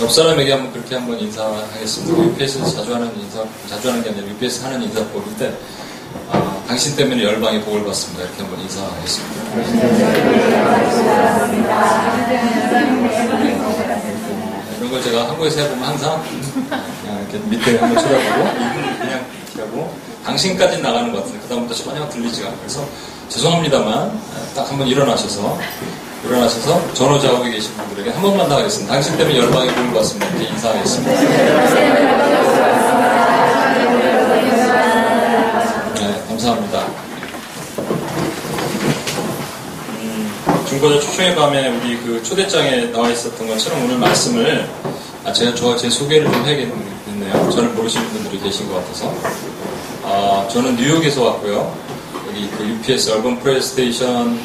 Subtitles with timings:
[0.00, 2.24] 옆 사람에게 한번 그렇게 한번 인사하겠습니다.
[2.24, 5.58] UPS 자주 하는 인사, 자주 하는 게 아니라 UPS 하는 인사법인데,
[6.30, 8.24] 아, 당신 때문에 열방이 복을 받습니다.
[8.24, 9.40] 이렇게 한번 인사하겠습니다.
[14.78, 16.22] 이런 걸 제가 한국에서 해보면 항상
[17.30, 18.44] 이렇게 밑에 한번 쳐다보고
[18.98, 19.94] 그냥 이렇게 하고
[20.24, 22.58] 당신까지 나가는 것 같은데 그다음부터 전혀 들리지가 않아요.
[22.60, 22.88] 그래서
[23.28, 24.18] 죄송합니다만
[24.54, 25.58] 딱 한번 일어나셔서
[26.24, 28.92] 일어나셔서 전호자국에 계신 분들에게 한 번만 더 하겠습니다.
[28.92, 30.26] 당신 때문에 열방이 복을 받습니다.
[30.28, 31.20] 이렇게 인사하겠습니다.
[35.94, 36.86] 네, 감사합니다.
[40.68, 44.68] 중고자 초청의 밤에 우리 그 초대장에 나와 있었던 것처럼 오늘 말씀을
[45.24, 47.50] 아, 제가 저제 소개를 좀 해야겠네요.
[47.50, 49.12] 저를 모르시는 분들이 계신 것 같아서.
[50.04, 51.74] 아, 저는 뉴욕에서 왔고요.
[52.28, 54.38] 여기 그 UPS 얼번 프레스테이션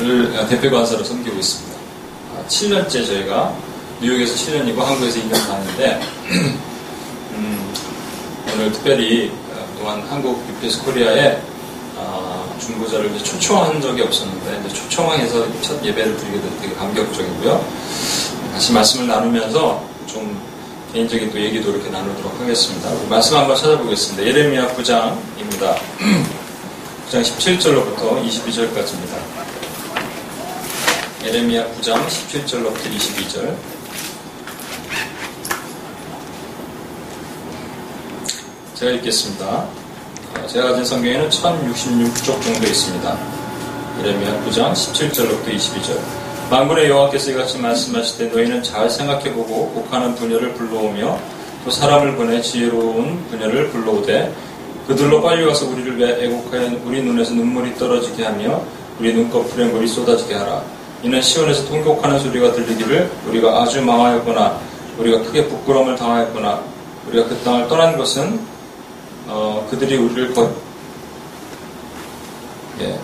[0.00, 1.78] 을 대표 관사로 섬기고 있습니다.
[2.34, 3.54] 아, 7년째 저희가
[4.00, 6.00] 뉴욕에서 7년이고 한국에서 2년 다는데
[7.32, 7.74] 음,
[8.52, 9.30] 오늘 특별히
[9.78, 11.38] 또한 한국 UPS 코리아에
[12.58, 17.64] 중보자를 초청한 적이 없었는데 초청해서 첫 예배를 드리게 돼서 되게 감격적이고요.
[18.52, 20.40] 다시 말씀을 나누면서 좀
[20.92, 22.90] 개인적인 또 얘기도 이렇게 나누도록 하겠습니다.
[23.08, 24.24] 말씀 한번 찾아보겠습니다.
[24.26, 25.76] 예레미야 9장입니다.
[27.10, 29.43] 9장 17절로부터 22절까지입니다.
[31.24, 33.56] 예레미야 9장 17절로부터 22절.
[38.74, 39.66] 제가 읽겠습니다.
[40.46, 43.18] 제가 가진 성경에는 1066쪽 정도 있습니다.
[44.00, 45.98] 예레미야 9장 17절부터 22절.
[46.50, 51.18] 만군의 여호와께서 이같이 말씀하실 때 너희는 잘 생각해보고 곡하는 부녀를 불러오며
[51.64, 54.30] 또 사람을 보내 지혜로운 부녀를 불러오되
[54.86, 58.62] 그들로 빨리 와서 우리를 애곡하여 우리 눈에서 눈물이 떨어지게 하며
[59.00, 60.83] 우리 눈꺼풀에 물이 쏟아지게 하라.
[61.04, 64.58] 이는 시온에서 통곡하는 소리가 들리기를 우리가 아주 망하였거나
[64.96, 66.62] 우리가 크게 부끄러움을 당하였거나
[67.08, 68.40] 우리가 그 땅을 떠난 것은
[69.26, 70.50] 어, 그들이 우리를 거,
[72.80, 72.98] 예,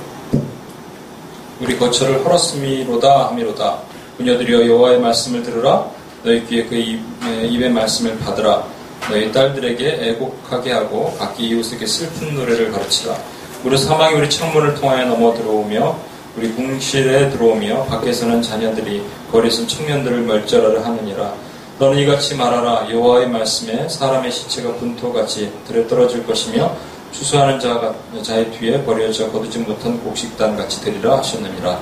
[1.60, 3.78] 우리 거처를 헐었음이로다 함이로다.
[4.16, 5.86] 그녀들이여 여호와의 말씀을 들으라.
[6.24, 8.64] 너희 귀에 그 입, 예, 입의 말씀을 받으라.
[9.10, 13.14] 너희 딸들에게 애곡하게 하고 각기 이웃에게 슬픈 노래를 가르치라.
[13.62, 19.02] 우리 사망이 우리 창문을 통하여 넘어 들어오며 우리 궁실에 들어오며 밖에서는 자녀들이
[19.32, 21.34] 거리선 청년들을 멸절하려 하느니라.
[21.78, 26.76] 너는 이같이 말하라 여호와의 말씀에 사람의 시체가 분토같이 들에 떨어질 것이며
[27.10, 31.80] 추수하는 자가 자의 뒤에 버려져 거두지 못한 곡식단 같이 되리라 하셨느니라.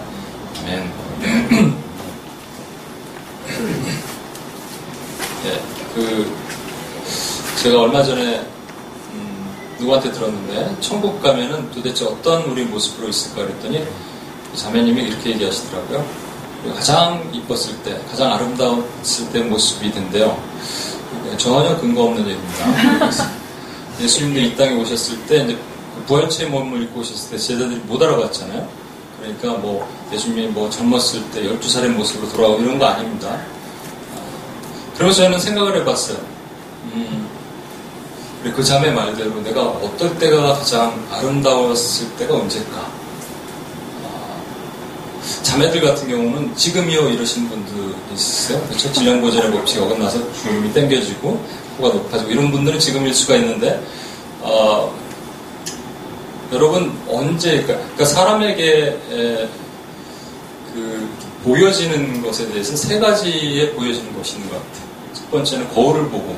[0.63, 0.93] 아멘.
[5.45, 5.61] 예,
[5.95, 6.33] 그
[7.63, 8.41] 제가 얼마 전에
[9.13, 13.85] 음, 누구한테 들었는데 천국 가면은 도대체 어떤 우리 모습으로 있을까 그랬더니
[14.59, 16.05] 자매님이 이렇게 얘기하시더라고요.
[16.75, 20.37] 가장 이뻤을 때, 가장 아름다웠을 때 모습이 된대요.
[21.37, 23.31] 전혀 근거 없는 얘기입니다.
[24.01, 25.59] 예수님도 이 땅에 오셨을 때, 이제
[26.07, 28.69] 부활체의 몸을 입고 오셨을 때 제자들이 못 알아봤잖아요.
[29.21, 33.41] 그러니까 뭐 예수님이 뭐 젊었을 때 12살의 모습으로 돌아오고 이런 거 아닙니다.
[34.97, 36.19] 그래서 저는 생각을 해봤어요.
[36.93, 37.29] 음,
[38.55, 42.98] 그 자매 말대로 내가 어떨 때가 가장 아름다웠을 때가 언제일까?
[45.49, 48.61] 자매들 같은 경우는 지금이요 이러신 분들 있으세요?
[48.69, 48.93] 그렇죠?
[48.93, 51.43] 질량보전의 법칙이 어긋나서 주름이 땡겨지고
[51.79, 53.83] 코가 높아지고 이런 분들은 지금일 수가 있는데
[54.43, 54.95] 어,
[56.53, 59.49] 여러분 언제 그러니까, 그러니까 사람에게 에,
[60.75, 61.09] 그
[61.45, 64.89] 보여지는 것에 대해서 세 가지에 보여지는 것이 있는 것 같아요.
[65.15, 66.37] 첫 번째는 거울을 보고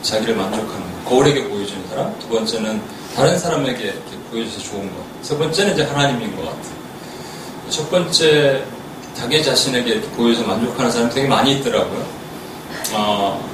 [0.00, 1.10] 자기를 만족하는 것.
[1.10, 2.18] 거울에게 보여주는 사람.
[2.18, 2.80] 두 번째는
[3.14, 3.92] 다른 사람에게
[4.30, 5.04] 보여줘서 좋은 것.
[5.20, 6.79] 세 번째는 이제 하나님인 것 같아요.
[7.70, 8.64] 첫 번째
[9.14, 12.04] 자기 자신에게 보여서 만족하는 사람이 되게 많이 있더라고요.
[12.92, 13.48] 어,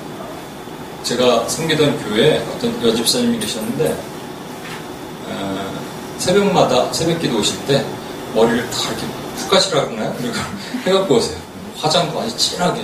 [1.03, 3.97] 제가 섬기던 교회에 어떤 여집사님이 계셨는데
[5.29, 5.75] 어,
[6.19, 7.85] 새벽마다 새벽기도 오실 때
[8.35, 9.07] 머리를 다 이렇게
[9.39, 10.15] 푹 가시라고 하나요?
[10.19, 10.35] 그리고
[10.87, 11.39] 해갖고 오세요.
[11.79, 12.83] 화장도 아주 진하게.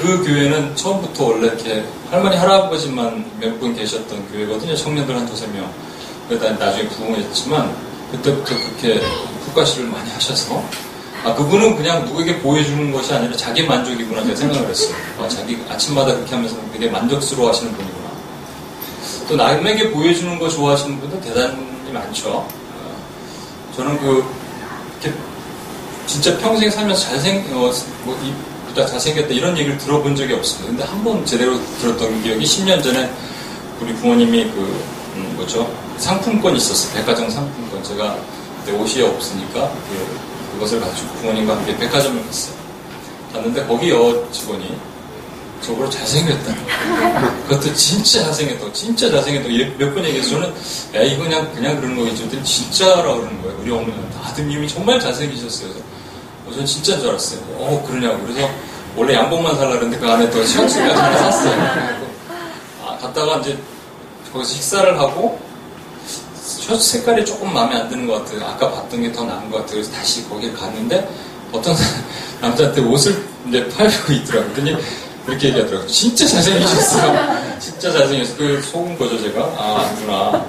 [0.00, 4.74] 그 교회는 처음부터 원래 이렇게 할머니 할아버지만 몇 분 계셨던 교회거든요.
[4.76, 5.70] 청년들 한 두세 명.
[6.28, 7.74] 그러다 나중에 부흥했지만
[8.10, 9.00] 그때부터 그렇게
[9.46, 10.62] 국가시를 많이 하셔서
[11.24, 14.94] 아 그분은 그냥 누구에게 보여주는 것이 아니라 자기 만족이구나 제가 생각을 했어요.
[15.18, 18.10] 아, 자기 아침마다 그렇게 하면서 되게 만족스러워 하시는 분이구나.
[19.28, 22.30] 또 남에게 보여주는 거 좋아하시는 분도 대단히 많죠.
[22.30, 22.48] 어,
[23.76, 24.24] 저는 그
[25.02, 25.16] 이렇게
[26.06, 27.70] 진짜 평생 살면서 잘생 어,
[28.04, 28.18] 뭐
[28.68, 30.68] 이쁘다 잘생겼다 이런 얘기를 들어본 적이 없습니다.
[30.68, 33.10] 근데 한 번 제대로 들었던 기억이 10년 전에
[33.80, 34.84] 우리 부모님이 그
[35.16, 36.94] 음, 뭐죠 상품권 있었어요.
[36.94, 38.16] 백화점 상품 권 제가
[38.64, 42.54] 그때 옷이 없으니까 그, 것을 가지고 부모님과 함께 백화점을 갔어요.
[43.32, 44.76] 갔는데 거기 여 직원이
[45.62, 46.54] 저보고 잘생겼다.
[47.48, 48.72] 그것도 진짜 잘생겼다.
[48.72, 49.48] 진짜 잘생겼다.
[49.78, 50.52] 몇 번 얘기해서 저는
[50.94, 52.18] 야 이거 그냥 그냥 그러는 거겠지.
[52.22, 53.58] 그랬더니 진짜라고 그러는 거예요.
[53.62, 55.68] 우리 어머니한테 아드님이 정말 잘생기셨어요.
[55.70, 55.84] 그래서
[56.46, 57.40] 어, 전 진짜인 줄 알았어요.
[57.56, 58.22] 어 그러냐고.
[58.26, 58.50] 그래서
[58.96, 61.96] 원래 양복만 살라 그랬는데 그 안에 또 시원스까지 하나 샀어요.
[62.84, 63.56] 아, 갔다가 이제
[64.32, 65.38] 거기서 식사를 하고
[66.60, 68.44] 셔츠 색깔이 조금 마음에 안 드는 것 같아요.
[68.46, 69.74] 아까 봤던 게 더 나은 것 같아요.
[69.76, 71.08] 그래서 다시 거기를 갔는데
[71.52, 71.74] 어떤
[72.40, 74.52] 남자한테 옷을 이제 팔고 있더라고요.
[74.52, 74.76] 그랬더니
[75.26, 75.86] 그렇게 얘기하더라고요.
[75.88, 77.40] 진짜 잘생기셨어요.
[77.58, 78.36] 진짜 잘생겼어요.
[78.36, 79.40] 그 속은 거죠, 제가.
[79.56, 80.46] 아, 아니구나.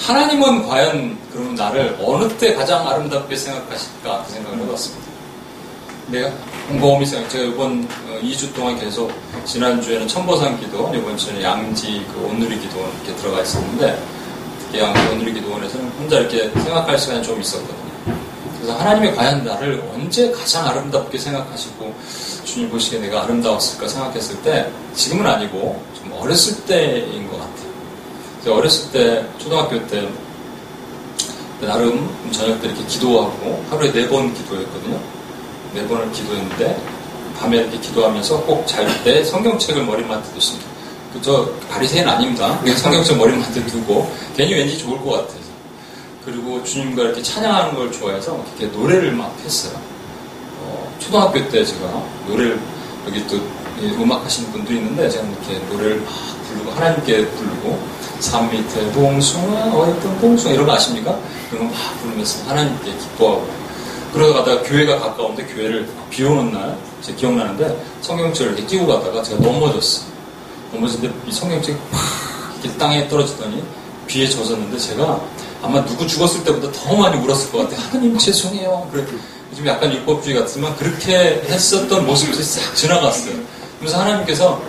[0.00, 5.13] 하나님은 과연 그러면 나를 어느 때 가장 아름답게 생각하실까 그 생각을 해봤습니다.
[6.08, 6.30] 내가
[6.68, 7.88] 곰곰이 생각, 제가 이번
[8.22, 9.10] 2주 어, 동안 계속
[9.46, 14.02] 지난주에는 천보산 기도, 이번 주에는 양지 그 오늘의 기도원 이렇게 들어가 있었는데
[14.60, 17.74] 특히 양지 오늘의 기도원에서는 혼자 이렇게 생각할 시간이 좀 있었거든요.
[18.56, 21.94] 그래서 하나님이 과연 나를 언제 가장 아름답게 생각하시고
[22.44, 27.74] 주님 보시기에 내가 아름다웠을까 생각했을 때 지금은 아니고 좀 어렸을 때인 것 같아요.
[28.42, 30.06] 제가 어렸을 때 초등학교 때
[31.60, 35.13] 나름 저녁 때 이렇게 기도하고 하루에 네 번 기도했거든요.
[35.74, 36.80] 네 번을 기도했는데
[37.38, 40.68] 밤에 이렇게 기도하면서 꼭 잘 때 성경책을 머리맡에 두습니다.
[41.12, 42.58] 그저 바리새인 아닙니다.
[42.76, 45.38] 성경책 머리맡에 두고 괜히 왠지 좋을 것 같아서.
[46.24, 49.72] 그리고 주님과 이렇게 찬양하는 걸 좋아해서 이렇게 노래를 막 했어요.
[51.00, 52.58] 초등학교 때 제가 노래를
[53.06, 53.38] 여기 또
[54.00, 56.08] 음악 하시는 분들이 있는데 제가 이렇게 노래를 막
[56.48, 57.78] 부르고 하나님께 부르고
[58.20, 61.18] 산 밑에 봉숭아 어했던 봉숭아 이런 거 아십니까?
[61.50, 63.46] 그런 거 막 부르면서 하나님께 기뻐하고
[64.14, 70.04] 그러다가 교회가 가까운데 교회를 비 오는 날제 기억나는데 성경책을 이렇게 끼고 가다가 제가 넘어졌어
[70.72, 73.62] 넘어졌는데 이 성경책이 팍 땅에 떨어지더니
[74.06, 75.20] 비에 젖었는데 제가
[75.62, 77.80] 아마 누구 죽었을 때보다 더 많이 울었을 것 같아요.
[77.88, 78.88] 하나님 죄송해요.
[78.92, 79.04] 그래
[79.56, 83.34] 좀 약간 율법주의 같지만 그렇게 했었던 모습이 싹 지나갔어요.
[83.80, 84.62] 그래서 하나님께서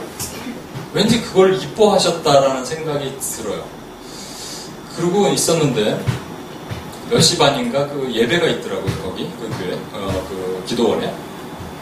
[0.94, 3.64] 왠지 그걸 이뻐하셨다라는 생각이 들어요.
[4.96, 6.04] 그러고 있었는데
[7.10, 11.14] 몇 시 반인가 그 예배가 있더라고요 거기 그 교회 어, 그 기도원에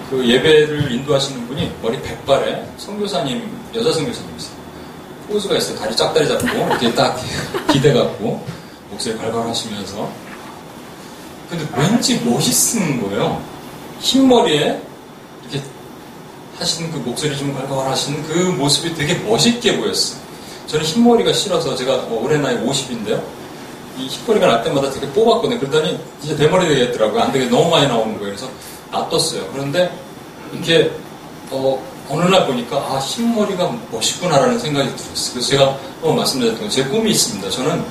[0.09, 4.63] 그 예배를 인도하시는 분이 머리 백발에 선교사님 여자 선교사님이세요.
[5.27, 5.77] 포즈가 있어요.
[5.79, 7.17] 다리 짝다리 잡고 이렇게 딱
[7.71, 8.45] 기대 갖고
[8.91, 10.11] 목소리 발발 하시면서
[11.49, 13.41] 근데 왠지 멋있는 거예요.
[14.01, 14.81] 흰머리에
[15.43, 15.63] 이렇게
[16.59, 20.19] 하시는 그 목소리 좀 갈갈 하시는 그 모습이 되게 멋있게 보였어요.
[20.67, 23.21] 저는 흰머리가 싫어서 제가 뭐 올해 나이 50인데요.
[23.97, 25.59] 이 흰머리가 날 때마다 되게 뽑았거든요.
[25.59, 27.21] 그러더니 이제 대머리 되겠더라고요.
[27.21, 28.35] 안 되게 너무 많이 나오는 거예요.
[28.35, 28.49] 그래서
[28.91, 29.47] 놔뒀어요.
[29.51, 29.91] 그런데
[30.51, 30.91] 이렇게
[31.51, 35.33] 어, 어느 날 보니까 아 흰머리가 멋있구나라는 생각이 들었어요.
[35.33, 37.49] 그래서 제가 어, 말씀드렸던 제 꿈이 있습니다.
[37.49, 37.83] 저는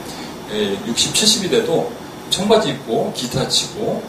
[0.87, 1.90] 60, 70이 돼도
[2.31, 4.02] 청바지 입고 기타 치고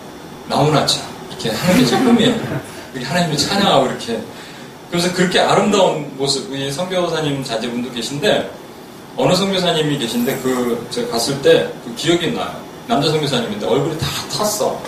[0.48, 2.36] 나무나차 이렇게 하는 게 제 꿈이에요.
[2.94, 4.22] 이렇게 하나님을 찬양하고 이렇게
[4.90, 8.52] 그래서 그렇게 아름다운 모습 이 선교사님 자제분도 계신데
[9.16, 12.52] 어느 선교사님이 계신데 그 제가 갔을 때 그 기억이 나요.
[12.88, 14.80] 남자 선교사님인데 얼굴이 다 탔어.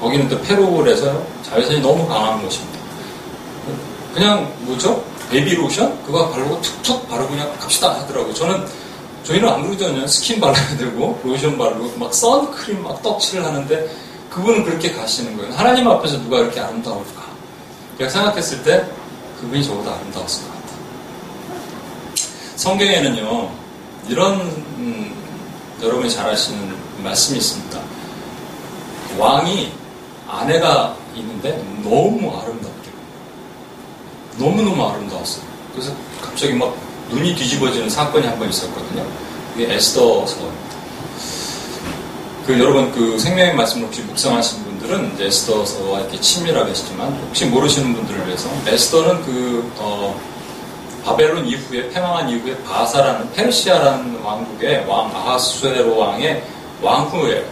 [0.00, 2.78] 거기는 또 페루에서 자외선이 너무 강한 곳입니다.
[4.12, 5.02] 그냥 뭐죠?
[5.30, 8.34] 베비 로션 그거 바르고 툭툭 바르고 그냥 갑시다 하더라고요.
[8.34, 8.66] 저는
[9.24, 10.06] 저희는 안 그러잖아요.
[10.06, 13.90] 스킨 발라야 되고, 로션 바르고, 막 선크림 막 떡칠을 하는데,
[14.28, 15.50] 그분은 그렇게 가시는 거예요.
[15.54, 17.24] 하나님 앞에서 누가 이렇게 아름다울까?
[17.96, 18.86] 제가 생각했을 때,
[19.40, 20.53] 그분이 저보다 아름다웠을 것 같아요.
[22.56, 23.50] 성경에는요,
[24.08, 25.14] 이런, 음,
[25.82, 27.80] 여러분이 잘 아시는 말씀이 있습니다.
[29.18, 29.72] 왕이
[30.28, 32.90] 아내가 있는데 너무 아름답게.
[34.38, 35.44] 너무너무 아름다웠어요.
[35.72, 35.92] 그래서
[36.22, 36.76] 갑자기 막
[37.10, 39.06] 눈이 뒤집어지는 사건이 한 번 있었거든요.
[39.52, 40.64] 그게 에스더 서입니다.
[42.46, 48.26] 그 여러분 그 생명의 말씀 혹시 묵상하신 분들은 에스더서와 이렇게 친밀하게 하시지만 혹시 모르시는 분들을
[48.26, 50.20] 위해서 에스더는 그 어,
[51.04, 56.42] 바벨론 이후에 패망한 이후에 바사라는 페르시아라는 왕국의 왕 아하수에로 왕의
[56.80, 57.44] 왕후예요.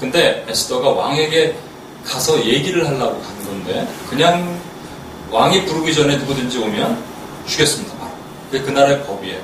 [0.00, 1.54] 근데 에스더가 왕에게
[2.04, 4.60] 가서 얘기를 하려고 가는 건데 그냥
[5.30, 7.02] 왕이 부르기 전에 누구든지 오면
[7.46, 7.94] 죽였습니다.
[8.50, 9.40] 그게 그 나라의 법이에요.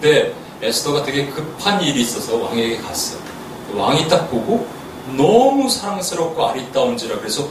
[0.00, 3.20] 근데 에스더가 되게 급한 일이 있어서 왕에게 갔어요.
[3.74, 4.66] 왕이 딱 보고
[5.16, 7.46] 너무 사랑스럽고 아리따운지라 그래서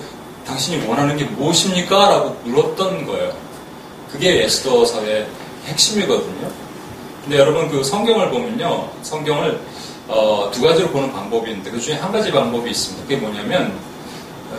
[0.45, 2.09] 당신이 원하는 게 무엇입니까?
[2.09, 3.50] 라고 물었던 거예요.
[4.11, 5.27] 그게 에스더서의
[5.65, 6.51] 핵심이거든요.
[7.23, 8.89] 근데 여러분 그 성경을 보면요.
[9.03, 9.59] 성경을
[10.07, 13.03] 어, 두 가지로 보는 방법이 있는데 그 중에 한 가지 방법이 있습니다.
[13.03, 13.73] 그게 뭐냐면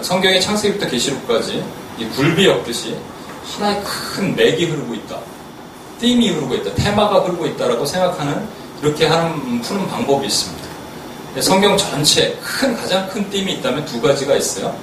[0.00, 1.62] 성경의 창세기부터 계시록까지
[1.98, 2.96] 이 굴비 엮듯이
[3.44, 5.18] 하나의 큰 맥이 흐르고 있다.
[6.00, 8.48] 띠임이 흐르고 있다, 테마가 흐르고 있다라고 생각하는
[8.82, 10.62] 이렇게 하는 푸는 방법이 있습니다.
[11.40, 14.74] 성경 전체 큰 가장 큰 띠임이 있다면 두 가지가 있어요.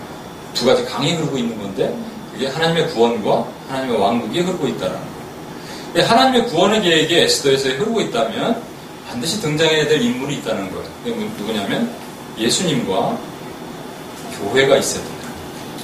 [0.53, 1.93] 두 가지 강이 흐르고 있는 건데
[2.39, 4.96] 그게 하나님의 구원과 하나님의 왕국이 흐르고 있다는
[5.93, 6.08] 거예요.
[6.08, 8.63] 하나님의 구원의 계획이 에스더에서 흐르고 있다면
[9.10, 10.89] 반드시 등장해야 될 인물이 있다는 거예요.
[11.38, 11.93] 누구냐면
[12.38, 13.19] 예수님과
[14.38, 15.27] 교회가 있어야 된다.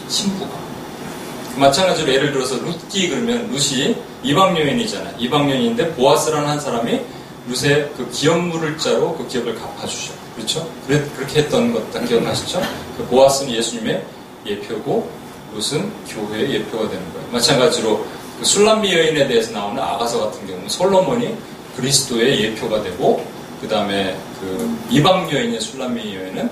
[0.08, 0.52] 신부가.
[1.58, 3.94] 마찬가지로 예를 들어서 룻기 그러면 룻이
[4.24, 5.14] 이방 여인이잖아요.
[5.20, 7.02] 이방 여인인데 보아스라는 한 사람이
[7.50, 10.14] 룻의 그 기업 물을 자로 그 기업을 갚아주죠.
[10.38, 10.70] 그렇죠?
[10.88, 12.62] 그렇게 했던 것 기억나시죠?
[12.98, 14.06] 그 보아스는 예수님의
[14.46, 15.25] 예표고
[15.56, 17.28] 룻은 교회의 예표가 되는 거예요.
[17.32, 18.06] 마찬가지로
[18.40, 21.34] 그 술람미 여인에 대해서 나오는 아가서 같은 경우는 솔로몬이
[21.78, 23.26] 그리스도의 예표가 되고
[23.62, 26.50] 그 다음에 그 이방 여인의 술람미 여인은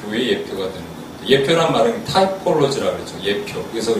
[0.00, 1.40] 교회의 예표가 되는 거예요.
[1.40, 3.14] 예표란 말은 타이폴로지라고 그러죠.
[3.22, 3.62] 예표.
[3.72, 3.94] 그래서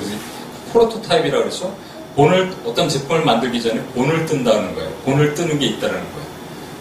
[0.72, 1.76] 프로토타입이라고 그러죠.
[2.14, 4.90] 본을 어떤 제품을 만들기 전에 본을 뜬다는 거예요.
[5.04, 6.28] 본을 뜨는 게 있다는 거예요.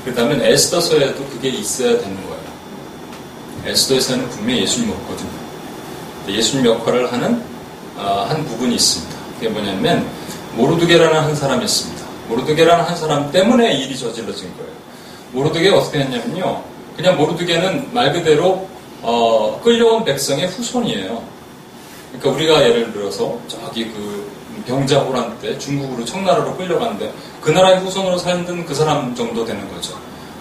[0.04, 2.38] 그렇다면 에스더서에도 그게 있어야 되는 거예요.
[3.66, 5.37] 에스더에서는 분명히 예수님 없거든요.
[6.28, 7.42] 예수님 역할을 하는
[7.98, 9.18] 어, 한 부분이 있습니다.
[9.36, 10.08] 그게 뭐냐면
[10.56, 12.06] 모르드게라는 한 사람이 있습니다.
[12.30, 14.72] 모르드게라는 한 사람 때문에 일이 저질러진 거예요.
[15.32, 16.64] 모르드게가 어떻게 했냐면요.
[16.96, 18.68] 그냥 모르드게는 말 그대로
[19.02, 21.24] 어, 끌려온 백성의 후손이에요.
[22.12, 24.32] 그러니까 우리가 예를 들어서 저기 그
[24.66, 29.96] 병자호란 때 중국으로 청나라로 끌려갔는데 그 나라의 후손으로 살던 그 사람 정도 되는 거죠.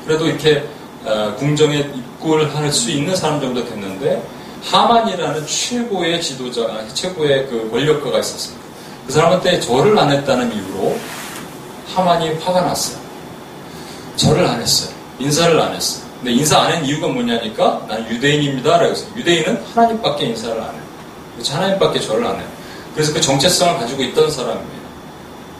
[0.04, 0.64] 그래도 이렇게
[1.04, 4.22] 어, 궁정에 입국을 할수 있는 사람 정도 됐는데
[4.64, 8.64] 하만이라는 최고의 지도자, 아, 최고의 그 권력가가 있었습니다.
[9.06, 10.98] 그 사람한테 절을 안 했다는 이유로
[11.94, 12.98] 하만이 화가 났어요.
[14.16, 14.90] 절을 안 했어요.
[15.18, 16.04] 인사를 안 했어요.
[16.18, 18.78] 근데 인사 안 한 이유가 뭐냐니까 난 유대인입니다.
[18.78, 20.82] 라고 해서 유대인은 하나님밖에 인사를 안 해요.
[21.48, 22.46] 하나님밖에 절을 안 해요.
[22.94, 24.86] 그래서 그 정체성을 가지고 있던 사람이에요.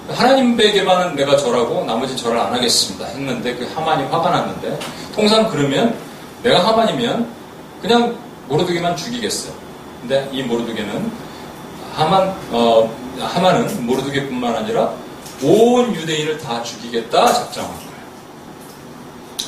[0.09, 3.07] 하나님에게만은 내가 절하고 나머지 절을 안 하겠습니다.
[3.07, 4.79] 했는데 그 하만이 화가 났는데
[5.15, 5.97] 통상 그러면
[6.43, 7.29] 내가 하만이면
[7.83, 8.17] 그냥
[8.49, 9.53] 모르드게만 죽이겠어요.
[10.00, 11.11] 근데 이 모르드게는
[11.95, 14.93] 하만 어, 하만은 모르드게뿐만 아니라
[15.43, 17.87] 온 유대인을 다 죽이겠다 작정한 거예요.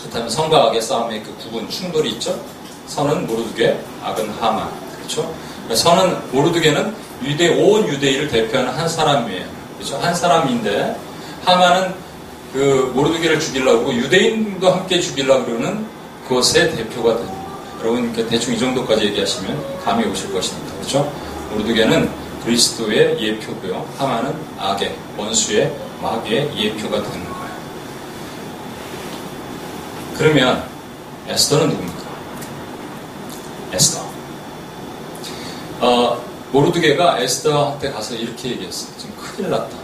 [0.00, 2.40] 그렇다면 성과 악의 싸움의 그 구분 충돌이 있죠.
[2.86, 4.70] 선은 모르드게, 악은 하만.
[4.96, 5.32] 그렇죠?
[5.74, 9.44] 선은 모르드게는 유대 온 유대인을 대표하는 한 사람이에요.
[9.76, 9.98] 그렇죠?
[9.98, 10.96] 한 사람인데
[11.44, 11.94] 하만은
[12.52, 15.86] 그 모르드게를 죽이려고 유대인도 함께 죽이려고 그러는
[16.26, 17.37] 그것의 대표가 됩니다.
[17.80, 20.74] 여러분 대충 이 정도까지 얘기하시면 감이 오실 것입니다.
[20.74, 21.12] 그렇죠?
[21.50, 22.10] 모르드게는
[22.44, 23.86] 그리스도의 예표고요.
[23.98, 27.48] 하만은 악의 원수의 마귀의 예표가 되는 거예요.
[30.16, 30.64] 그러면
[31.28, 32.08] 에스더는 누굽니까?
[33.72, 34.08] 에스더.
[35.80, 38.90] 어, 모르드게가 에스더한테 가서 이렇게 얘기했어요.
[38.98, 39.76] 지금 큰일 났다.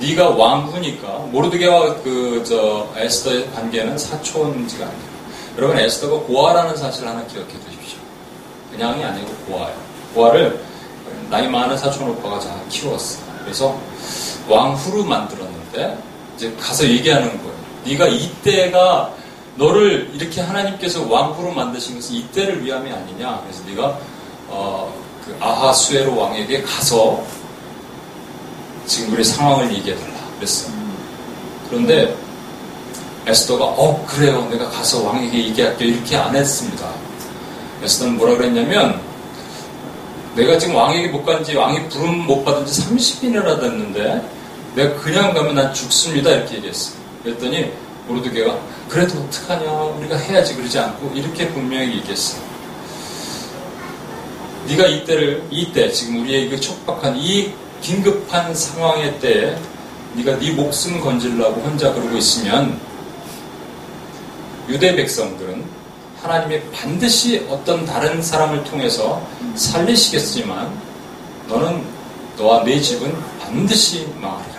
[0.00, 5.13] 네가 왕후니까 모르드게와 그 저 에스더의 관계는 사촌지가 아니에요.
[5.56, 7.98] 여러분 에스더가 고아라는 사실을 하나 기억해 두십시오.
[8.72, 9.76] 그냥이 아니고 고아예요.
[10.14, 10.60] 고아를
[11.30, 13.20] 나이 많은 사촌 오빠가 잘 키웠어.
[13.42, 13.78] 그래서
[14.48, 15.98] 왕후로 만들었는데
[16.36, 17.54] 이제 가서 얘기하는 거예요.
[17.84, 19.12] 네가 이때가
[19.56, 23.42] 너를 이렇게 하나님께서 왕후로 만드신 것은 이때를 위함이 아니냐.
[23.42, 23.98] 그래서 네가
[24.48, 24.92] 어,
[25.24, 27.24] 그 아하수에로 왕에게 가서
[28.86, 30.70] 지금 우리 상황을 얘기해달라 그랬어.
[31.68, 32.14] 그런데
[33.26, 36.88] 에스더가 어 그래요 내가 가서 왕에게 얘기할게 이렇게 안 했습니다.
[37.82, 39.00] 에스더는 뭐라 그랬냐면
[40.34, 44.28] 내가 지금 왕에게 못 간지 왕이 부름 못 받은 지 30일이나 됐는데
[44.74, 46.96] 내가 그냥 가면 난 죽습니다 이렇게 얘기했어.
[47.22, 47.72] 그랬더니
[48.08, 52.36] 모르드게가 그래도 어떡하냐 우리가 해야지 그러지 않고 이렇게 분명히 얘기했어.
[54.66, 59.56] 네가 이때를 이때 지금 우리에게 촉박한 이 긴급한 상황의 때에
[60.14, 62.78] 네가 네 목숨 건질라고 혼자 그러고 있으면
[64.68, 65.64] 유대 백성들은
[66.22, 69.20] 하나님이 반드시 어떤 다른 사람을 통해서
[69.54, 70.72] 살리시겠지만
[71.48, 71.84] 너는
[72.38, 74.56] 너와 네 집은 반드시 망하리라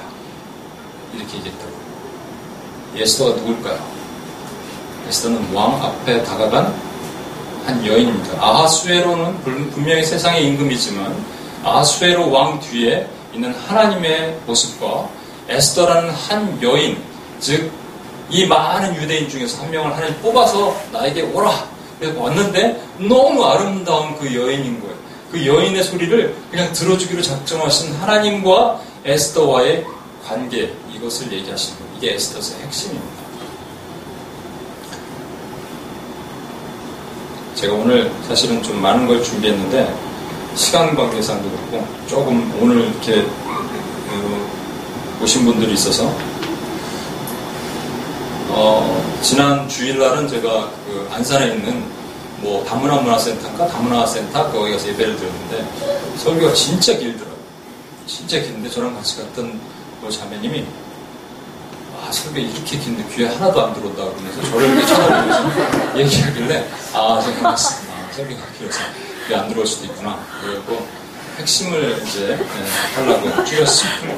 [1.15, 1.71] 이렇게 얘기했다고
[2.95, 3.95] 에스더가 누굴까요?
[5.07, 6.73] 에스더는 왕 앞에 다가간
[7.65, 8.37] 한 여인입니다.
[8.39, 11.15] 아하수에로는 분명히 세상의 임금이지만
[11.63, 15.09] 아하수에로 왕 뒤에 있는 하나님의 모습과
[15.49, 17.01] 에스더라는 한 여인,
[17.39, 17.71] 즉
[18.29, 21.51] 이 많은 유대인 중에서 한 명을 하나님 뽑아서 나에게 오라.
[21.99, 24.95] 그래서 왔는데 너무 아름다운 그 여인인 거예요.
[25.31, 29.85] 그 여인의 소리를 그냥 들어주기로 작정하신 하나님과 에스더와의
[30.25, 31.93] 관계 이것을 얘기하시는 거예요.
[31.97, 33.25] 이게 에스더의 핵심입니다.
[37.55, 39.95] 제가 오늘 사실은 좀 많은 걸 준비했는데
[40.55, 46.13] 시간 관계상도 그렇고 조금 오늘 이렇게 그 오신 분들이 있어서
[48.49, 51.83] 어, 지난 주일날은 제가 그 안산에 있는
[52.37, 57.35] 뭐 다문화 문화센터인가 다문화 센터 거기 가서 예배를 드렸는데 설교가 진짜 길더라고요.
[58.05, 59.59] 진짜 긴데 저랑 같이 갔던
[60.01, 60.65] 그 자매님이
[61.99, 67.49] 아 설교 이렇게 긴데 귀에 하나도 안 들어온다 그러면서 저를 이렇게 쳐다보면서 얘기하길래 아 제가
[67.49, 68.79] 아, 설교가 길어서
[69.27, 70.85] 귀에 안 들어올 수도 있구나 그리고
[71.39, 74.15] 핵심을 이제 네, 하려고 줄였습니다.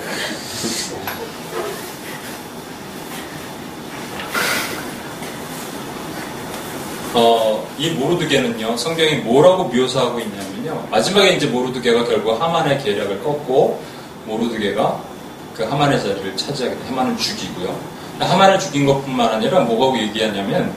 [7.18, 13.82] 어, 이 모르드게는요, 성경이 뭐라고 묘사하고 있냐면요, 마지막에 이제 모르드게가 결국 하만의 계략을 꺾고,
[14.26, 15.02] 모르드게가
[15.56, 17.76] 그 하만의 자리를 차지하게 돼, 하만을 죽이고요.
[18.20, 20.72] 하만을 죽인 것 뿐만 아니라 뭐라고 얘기하냐면,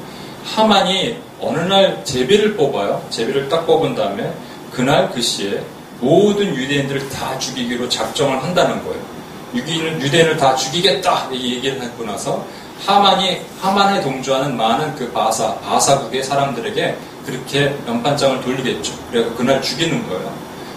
[0.45, 3.05] 하만이 어느 날 제비를 뽑아요.
[3.11, 4.33] 제비를 딱 뽑은 다음에,
[4.73, 5.61] 그날 그 시에
[6.01, 9.21] 모든 유대인들을 다 죽이기로 작정을 한다는 거예요.
[9.53, 11.29] 유대인을 다 죽이겠다!
[11.33, 12.47] 이 얘기를 하고 나서,
[12.85, 16.97] 하만이 하만에 동조하는 많은 그 바사 바사국의 사람들에게
[17.27, 18.93] 그렇게 연판장을 돌리겠죠.
[19.11, 20.33] 그래서 그날 죽이는 거예요.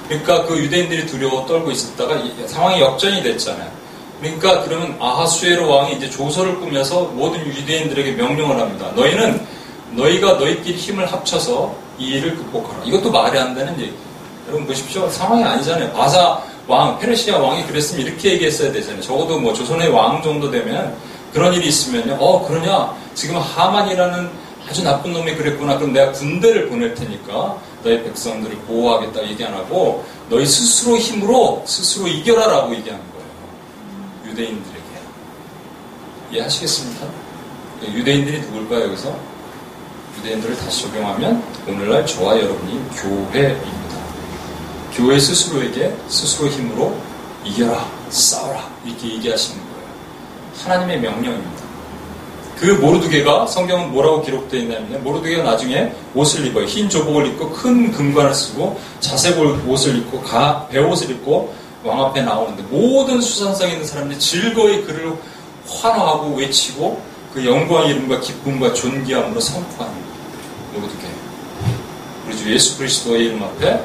[0.07, 3.71] 그러니까 그 유대인들이 두려워 떨고 있었다가 상황이 역전이 됐잖아요.
[4.19, 8.91] 그러니까 그러면 아하수에로 왕이 이제 조서를 꾸며서 모든 유대인들에게 명령을 합니다.
[8.95, 9.45] 너희는
[9.91, 12.83] 너희가 너희끼리 힘을 합쳐서 이 일을 극복하라.
[12.85, 13.93] 이것도 말이 안 되는 얘기.
[14.47, 15.09] 여러분 보십시오.
[15.09, 15.91] 상황이 아니잖아요.
[15.93, 19.01] 바사 왕, 페르시아 왕이 그랬으면 이렇게 얘기했어야 되잖아요.
[19.01, 20.95] 적어도 뭐 조선의 왕 정도 되면
[21.33, 22.13] 그런 일이 있으면요.
[22.19, 22.95] 어, 그러냐?
[23.15, 24.29] 지금 하만이라는
[24.69, 25.77] 아주 나쁜 놈이 그랬구나.
[25.77, 32.07] 그럼 내가 군대를 보낼 테니까 너희 백성들을 보호하겠다 얘기 안 하고 너희 스스로 힘으로 스스로
[32.07, 34.31] 이겨라라고 얘기하는 거예요.
[34.31, 34.83] 유대인들에게.
[36.31, 37.07] 이해하시겠습니까?
[37.83, 39.15] 유대인들이 누굴까요, 여기서?
[40.19, 43.97] 유대인들을 다시 적용하면 오늘날 저와 여러분이 교회입니다.
[44.93, 46.95] 교회 스스로에게 스스로 힘으로
[47.43, 49.72] 이겨라, 싸워라 이렇게 얘기하시는 거예요.
[50.57, 51.63] 하나님의 명령입니다.
[52.57, 56.65] 그 모르드게가 성경은 뭐라고 기록되어 있냐면 모르드게가 나중에 옷을 입어요.
[56.65, 62.63] 흰 조복을 입고 큰 금관을 쓰고 자색 옷을 입고 가, 배옷을 입고 왕 앞에 나오는데
[62.69, 65.13] 모든 수산성 있는 사람들이 즐거이 그를
[65.67, 67.01] 환호하고 외치고
[67.33, 70.07] 그 영광의 이름과 기쁨과 존귀함으로 선포합니다.
[70.73, 71.07] 모르드게.
[72.25, 73.81] 우리 주 예수 그리스도의 이름 앞에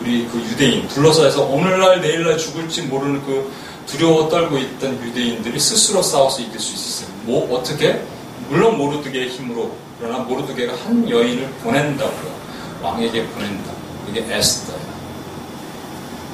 [0.00, 3.50] 우리 그 유대인 불러서 해서 오늘날 내일날 죽을지 모르는 그
[3.86, 7.14] 두려워 떨고 있던 유대인들이 스스로 싸워서 이길 수 있었어요.
[7.24, 8.02] 뭐 어떻게?
[8.48, 12.40] 물론 모르드게의 힘으로 그러나 모르드게가 한 여인을 보낸다고요.
[12.82, 13.72] 왕에게 보낸다.
[14.06, 14.80] 그게 에스더예요.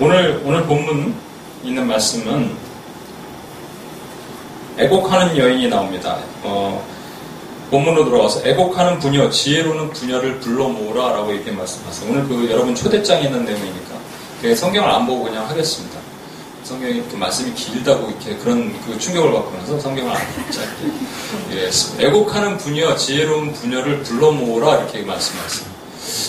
[0.01, 1.15] 오늘 오늘 본문
[1.65, 2.55] 있는 말씀은
[4.79, 6.19] 애곡하는 여인이 나옵니다.
[6.43, 6.87] 어,
[7.71, 12.11] 본문으로 들어와서 애곡하는 부녀, 지혜로는 부녀를 불러 모으라라고 이렇게 말씀하세요.
[12.11, 13.97] 오늘 그 여러분 초대장에 있는 내용이니까
[14.55, 15.86] 성경을 안 보고 그냥 하겠습니다.
[16.67, 20.19] 성경이 그 말씀이 길다고 이렇게 그런 그 충격을 받고 나서 성경을 안
[20.51, 20.91] 짧게
[21.53, 25.69] 예, 애곡하는 부녀, 지혜로운 부녀를 불러 모으라 이렇게 말씀하세요.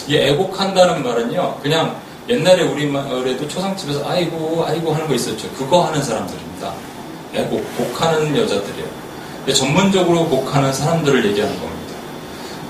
[0.10, 5.50] 이 애곡한다는 말은요, 그냥 옛날에 우리 말에도 초상집에서 아이고 아이고 하는 거 있었죠.
[5.58, 6.72] 그거 하는 사람들입니다.
[7.34, 8.88] 애곡, 곡하는 여자들이에요.
[9.56, 11.96] 전문적으로 곡하는 사람들을 얘기하는 겁니다.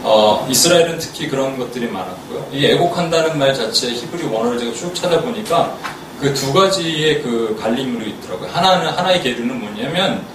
[0.04, 2.48] 어, 이스라엘은 특히 그런 것들이 많았고요.
[2.54, 5.76] 이 애곡한다는 말 자체 히브리 원어를 제가 쭉 찾아보니까
[6.20, 8.50] 그 두 가지의 그 갈림으로 있더라고요.
[8.52, 10.26] 하나는 하나의 계류는 뭐냐면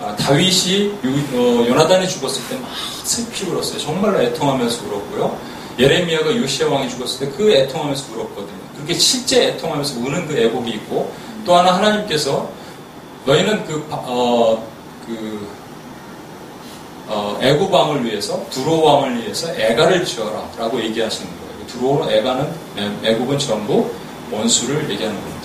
[0.00, 2.70] 아, 다윗이 요, 어, 요나단이 죽었을 때 막
[3.04, 3.78] 슬피 울었어요.
[3.78, 5.38] 정말로 애통하면서 울었고요.
[5.78, 8.58] 예레미야가 요시아 왕이 죽었을 때 그 애통하면서 울었거든요.
[8.76, 11.12] 그렇게 실제 애통하면서 우는 그 애곡이 있고
[11.44, 12.50] 또 하나 하나님께서
[13.26, 14.66] 너희는 그, 어,
[15.06, 15.46] 그,
[17.08, 21.66] 어, 애굽 왕을 위해서 두로 왕을 위해서 애가를 지어라 라고 얘기하시는 거예요.
[21.66, 22.48] 두로 애가는
[23.04, 23.90] 애굽은 전부
[24.30, 25.40] 원수를 얘기하는 겁니다.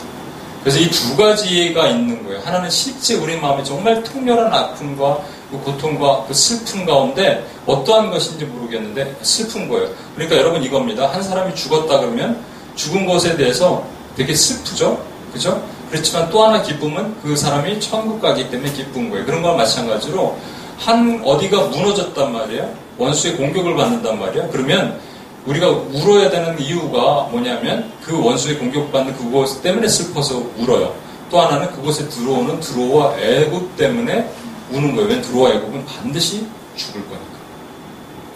[0.62, 2.42] 그래서 이 두 가지가 있는 거예요.
[2.44, 5.20] 하나는 실제 우리 마음에 정말 통렬한 아픔과
[5.52, 9.90] 그 고통과 그 슬픔 가운데 어떠한 것인지 모르겠는데 슬픈 거예요.
[10.16, 11.08] 그러니까 여러분 이겁니다.
[11.08, 12.42] 한 사람이 죽었다 그러면
[12.76, 13.86] 죽은 것에 대해서
[14.18, 15.00] 되게 슬프죠?
[15.32, 15.64] 그죠?
[15.92, 19.24] 그렇지만 또 하나 기쁨은 그 사람이 천국 가기 때문에 기쁜 거예요.
[19.26, 20.36] 그런 거와 마찬가지로
[20.80, 22.74] 한 어디가 무너졌단 말이에요.
[22.98, 24.50] 원수의 공격을 받는단 말이에요.
[24.52, 25.00] 그러면
[25.46, 30.96] 우리가 울어야 되는 이유가 뭐냐면 그 원수의 공격받는 그것 때문에 슬퍼서 울어요.
[31.30, 34.30] 또 하나는 그곳에 들어오는 드로와 애굽 때문에
[34.72, 35.10] 우는 거예요.
[35.10, 37.36] 왜 드로와 애굽은 반드시 죽을 거니까.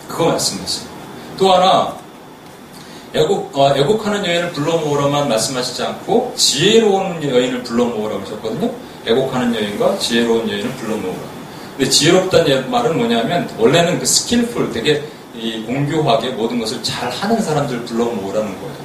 [0.08, 0.88] 그거 말씀했어요.
[1.38, 1.98] 또 하나
[3.14, 8.72] 애곡, 어, 애곡하는 여인을 불러 모으라만 말씀하시지 않고 지혜로운 여인을 불러 모으라고 하셨거든요.
[9.08, 11.18] 애곡하는 여인과 지혜로운 여인을 불러 모으라.
[11.76, 15.02] 근데 지혜롭다는 말은 뭐냐면 원래는 그 skillful 되게
[15.42, 18.76] 이 공교하게 모든 것을 잘 하는 사람들 불러 모으라는 거예요.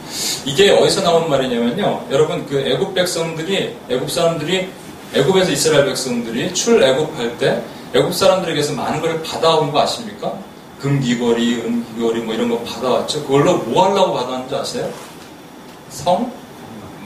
[0.44, 2.06] 이게 어디서 나온 말이냐면요.
[2.10, 4.68] 여러분 그 애굽 백성들이 애굽 사람들이
[5.14, 7.62] 애굽에서 이스라엘 백성들이 출애굽할 때
[7.94, 10.32] 애굽 사람들에게서 많은 걸 받아온 거 아십니까?
[10.80, 13.22] 금귀걸이, 은귀걸이 뭐 이런 거 받아왔죠.
[13.24, 14.90] 그걸로 뭐 하려고 받아왔는지 아세요?
[15.88, 16.30] 성?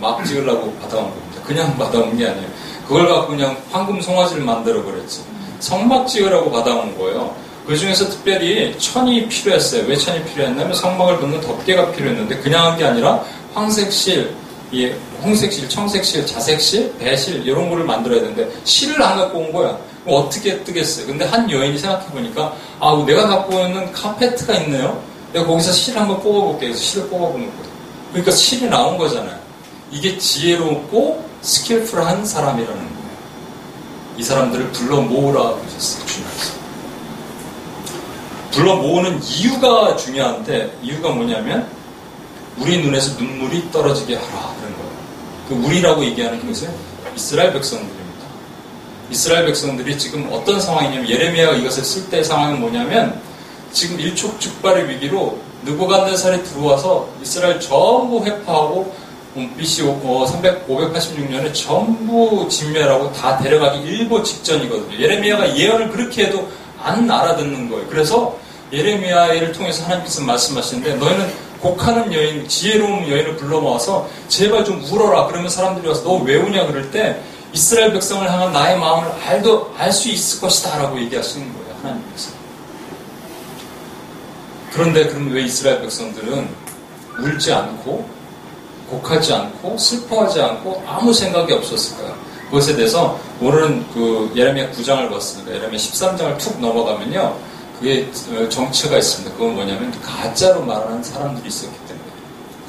[0.01, 1.43] 막 찍으려고 받아온 겁니다.
[1.45, 2.49] 그냥 받아온 게 아니에요.
[2.87, 5.23] 그걸 갖고 그냥 황금 송아지를 만들어 버렸지.
[5.61, 7.35] 성막 찍으라고 받아온 거예요.
[7.69, 9.85] 그 중에서 특별히 천이 필요했어요.
[9.87, 14.35] 왜 천이 필요했냐면 성막을 긋는 덮개가 필요했는데 그냥 한 게 아니라 황색실,
[14.73, 19.77] 예, 홍색실, 청색실, 자색실, 배실 이런 거를 만들어야 되는데 실을 안 갖고 온 거야.
[20.07, 21.07] 어떻게 뜨겠어요?
[21.09, 25.03] 근데 한 여인이 생각해 보니까 아 내가 갖고 있는 카페트가 있네요.
[25.35, 26.69] 내가 거기서 실을 한번 뽑아볼게.
[26.69, 27.69] 그래서 실을 뽑아보는 거예요.
[28.13, 29.39] 그러니까 실이 나온 거잖아요.
[29.91, 32.99] 이게 지혜롭고 스킬풀한 사람이라는 거예요.
[34.17, 36.07] 이 사람들을 불러 모으라 그러셨어요.
[36.07, 36.58] 주님께서.
[38.59, 41.69] 불러 모으는 이유가 중요한데 이유가 뭐냐면
[42.59, 44.91] 우리 눈에서 눈물이 떨어지게 하라 그런 거예요.
[45.49, 46.69] 그 우리라고 얘기하는 것은
[47.15, 48.27] 이스라엘 백성들입니다.
[49.13, 53.21] 이스라엘 백성들이 지금 어떤 상황이냐면 예레미야가 이것을 쓸 때 상황은 뭐냐면
[53.71, 58.93] 지금 일촉즉발의 위기로 느부갓네살이 들어와서 이스라엘 전부 회파하고
[59.57, 64.99] BC 300, 586년에 전부 진멸하고 다 데려가기 일보 직전이거든요.
[64.99, 66.49] 예레미야가 예언을 그렇게 해도
[66.83, 67.87] 안 알아듣는 거예요.
[67.89, 75.27] 그래서 예레미야를 통해서 하나님께서 말씀하시는데 너희는 곡하는 여인, 지혜로운 여인을 불러 모아서 제발 좀 울어라.
[75.27, 77.21] 그러면 사람들이 와서 너 왜 우냐 그럴 때
[77.53, 81.77] 이스라엘 백성을 향한 나의 마음을 알도 알 수 있을 것이다라고 얘기하시는 거예요.
[81.83, 82.31] 하나님께서.
[84.73, 86.49] 그런데 그럼 왜 이스라엘 백성들은
[87.19, 88.09] 울지 않고
[88.91, 92.15] 곡하지 않고 슬퍼하지 않고 아무 생각이 없었을까요?
[92.47, 97.37] 그것에 대해서 오늘은 그 예레미야 9장을 봤으니까 예레미야 13장을 툭 넘어가면요.
[97.79, 98.11] 그게
[98.49, 99.35] 정체가 있습니다.
[99.37, 102.07] 그건 뭐냐면 가짜로 말하는 사람들이 있었기 때문에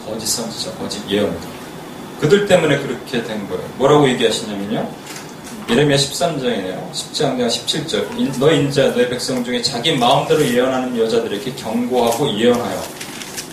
[0.05, 1.49] 거짓 선지자, 거짓 예언들.
[2.19, 3.63] 그들 때문에 그렇게 된 거예요.
[3.77, 4.89] 뭐라고 얘기하시냐면요.
[5.69, 6.91] 예레미야 13장이네요.
[6.91, 8.39] 10장 17절.
[8.39, 12.83] 너 인자 너의 백성 중에 자기 마음대로 예언하는 여자들에게 경고하고 예언하여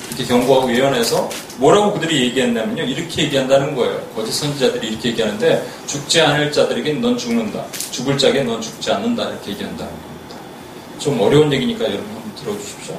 [0.08, 2.84] 이렇게 경고하고 예언해서 뭐라고 그들이 얘기했냐면요.
[2.84, 4.00] 이렇게 얘기한다는 거예요.
[4.14, 7.64] 거짓 선지자들이 이렇게 얘기하는데 죽지 않을 자들에게는 넌 죽는다.
[7.90, 9.28] 죽을 자에게 넌 죽지 않는다.
[9.28, 10.05] 이렇게 얘기한다는 겁니다.
[10.98, 12.98] 좀 어려운 얘기니까 여러분 한번 들어주십시오.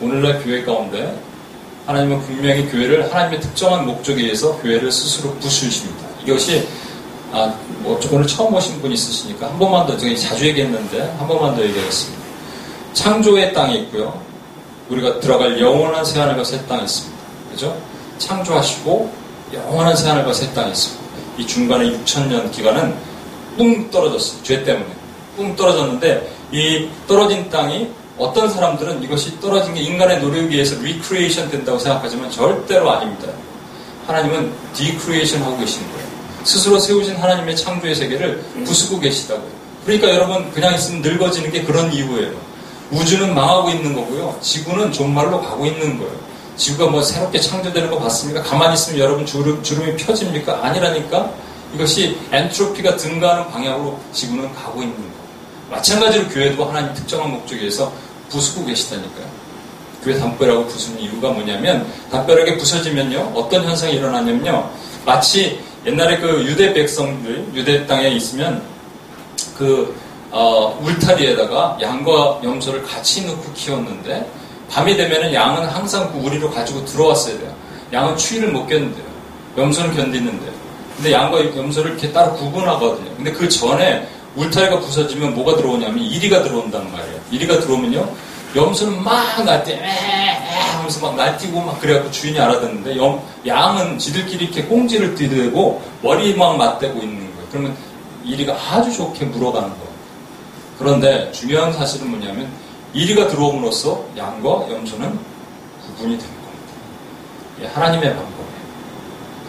[0.00, 1.18] 오늘날 교회 가운데
[1.86, 6.06] 하나님은 분명히 교회를 하나님의 특정한 목적에 의해서 교회를 스스로 부수십니다.
[6.24, 6.66] 이것이
[7.32, 11.54] 아, 뭐 오늘 처음 오신 분 있으시니까 한 번만 더, 제가 자주 얘기했는데 한 번만
[11.54, 12.22] 더 얘기하겠습니다.
[12.92, 14.22] 창조의 땅이 있고요.
[14.88, 17.18] 우리가 들어갈 영원한 새하늘과 새 땅이 있습니다.
[17.50, 17.76] 그죠?
[18.18, 19.12] 창조하시고
[19.52, 21.04] 영원한 새하늘과 새 땅이 있습니다.
[21.38, 22.94] 이 중간에 6천년 기간은
[23.56, 24.42] 뿡 떨어졌어요.
[24.42, 24.86] 죄 때문에.
[25.36, 31.78] 뿡 떨어졌는데 이 떨어진 땅이 어떤 사람들은 이것이 떨어진 게 인간의 노력에 의해서 re-creation 된다고
[31.78, 33.28] 생각하지만 절대로 아닙니다.
[34.06, 36.04] 하나님은 de-creation 하고 계시는 거예요.
[36.44, 39.50] 스스로 세우신 하나님의 창조의 세계를 부수고 계시다고요.
[39.84, 42.32] 그러니까 여러분 그냥 있으면 늙어지는 게 그런 이유예요.
[42.90, 44.38] 우주는 망하고 있는 거고요.
[44.40, 46.12] 지구는 종말로 가고 있는 거예요.
[46.56, 48.42] 지구가 뭐 새롭게 창조되는 거 봤습니까?
[48.42, 50.64] 가만히 있으면 여러분 주름, 주름이 펴집니까?
[50.64, 51.32] 아니라니까?
[51.74, 55.23] 이것이 엔트로피가 증가하는 방향으로 지구는 가고 있는 거예요.
[55.70, 57.92] 마찬가지로 교회도 하나님 특정한 목적에 의해서
[58.28, 59.44] 부수고 계시다니까요.
[60.02, 64.70] 교회 담벼락을 부수는 이유가 뭐냐면 담벼락이 부서지면요 어떤 현상이 일어나냐면요
[65.06, 68.62] 마치 옛날에 그 유대 백성들 유대 땅에 있으면
[69.56, 69.96] 그
[70.30, 74.28] 어, 울타리에다가 양과 염소를 같이 넣고 키웠는데
[74.70, 77.54] 밤이 되면은 양은 항상 그 우리로 가지고 들어왔어야 돼요.
[77.92, 79.14] 양은 추위를 못 견뎌요.
[79.56, 80.52] 염소는 견디는데.
[80.96, 83.14] 근데 양과 염소를 이렇게 따로 구분하거든요.
[83.16, 87.20] 근데 그 전에 울타리가 부서지면 뭐가 들어오냐면 이리가 들어온단 말이에요.
[87.30, 88.08] 이리가 들어오면요.
[88.56, 89.76] 염소는 막 날뛰,
[90.76, 96.56] 하면서 막 날뛰고 막 그래갖고 주인이 알아듣는데 염, 양은 지들끼리 이렇게 꽁지를 뒤대고 머리 막
[96.56, 97.48] 맞대고 있는 거예요.
[97.50, 97.76] 그러면
[98.24, 99.94] 이리가 아주 좋게 물어가는 거예요.
[100.78, 102.48] 그런데 중요한 사실은 뭐냐면
[102.92, 105.18] 이리가 들어옴으로써 양과 염소는
[105.86, 107.74] 구분이 되는 겁니다.
[107.74, 108.33] 하나님의 방법.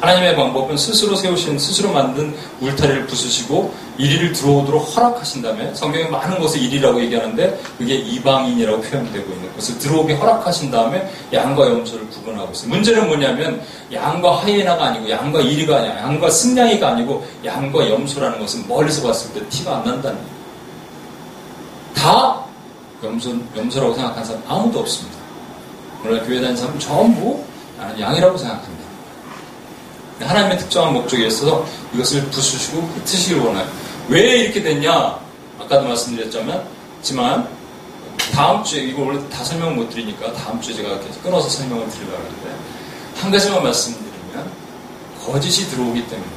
[0.06, 6.60] 하나님의 방법은 스스로 세우신, 스스로 만든 울타리를 부수시고 이리를 들어오도록 허락하신 다음에 성경에 많은 곳에
[6.60, 12.70] 이리라고 얘기하는데 그게 이방인이라고 표현되고 있는 것을 들어오게 허락하신 다음에 양과 염소를 구분하고 있어요.
[12.70, 15.98] 문제는 뭐냐면 양과 하이에나가 아니고 양과 이리가 아니야.
[16.04, 20.36] 양과 승냥이가 아니고 양과 염소라는 것은 멀리서 봤을 때 티가 안 난다는 거예요.
[21.96, 22.46] 다
[23.04, 25.18] 염소, 염소라고 생각하는 사람 아무도 없습니다.
[26.04, 27.44] 오늘 교회 다니는 사람은 전부
[27.80, 28.86] 나는 양이라고 생각합니다.
[30.20, 33.68] 하나님의 특정한 목적에 있어서 이것을 부수시고 흩으시길 원해요.
[34.08, 35.20] 왜 이렇게 됐냐?
[35.60, 36.64] 아까도 말씀드렸지만,
[37.02, 37.48] 지만
[38.32, 42.58] 다음 주에 이거 원래 다 설명 못 드리니까 다음 주에 제가 끊어서 설명을 드리려고 하는데
[43.16, 44.52] 한 가지만 말씀드리면
[45.26, 46.28] 거짓이 들어오기 때문에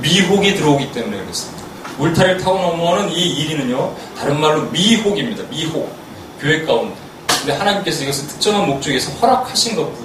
[0.00, 1.62] 미혹이 들어오기 때문에 그렇습니다.
[1.98, 5.44] 울타리를 타고 넘어오는 이 일이는요 다른 말로 미혹입니다.
[5.48, 5.94] 미혹
[6.40, 6.94] 교회 가운데
[7.38, 10.01] 근데 하나님께서 이것을 특정한 목적에서 허락하신 것뿐이에요.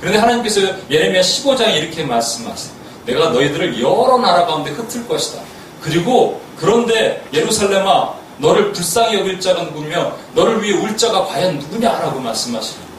[0.00, 0.60] 그런데 하나님께서
[0.90, 2.80] 예레미야 15장에 이렇게 말씀하세요.
[3.06, 5.42] 내가 너희들을 여러 나라 가운데 흩을 것이다.
[5.80, 12.90] 그리고 그런데 예루살렘아 너를 불쌍히 여길 자가 누구며 너를 위해 울 자가 과연 누구냐라고 말씀하시는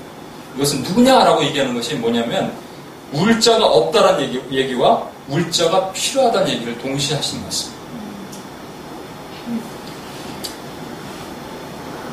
[0.56, 2.54] 이것은 누구냐라고 얘기하는 것이 뭐냐면
[3.14, 7.82] 울 자가 없다라는 얘기, 얘기와 울 자가 필요하다는 얘기를 동시에 하시는 것입니다.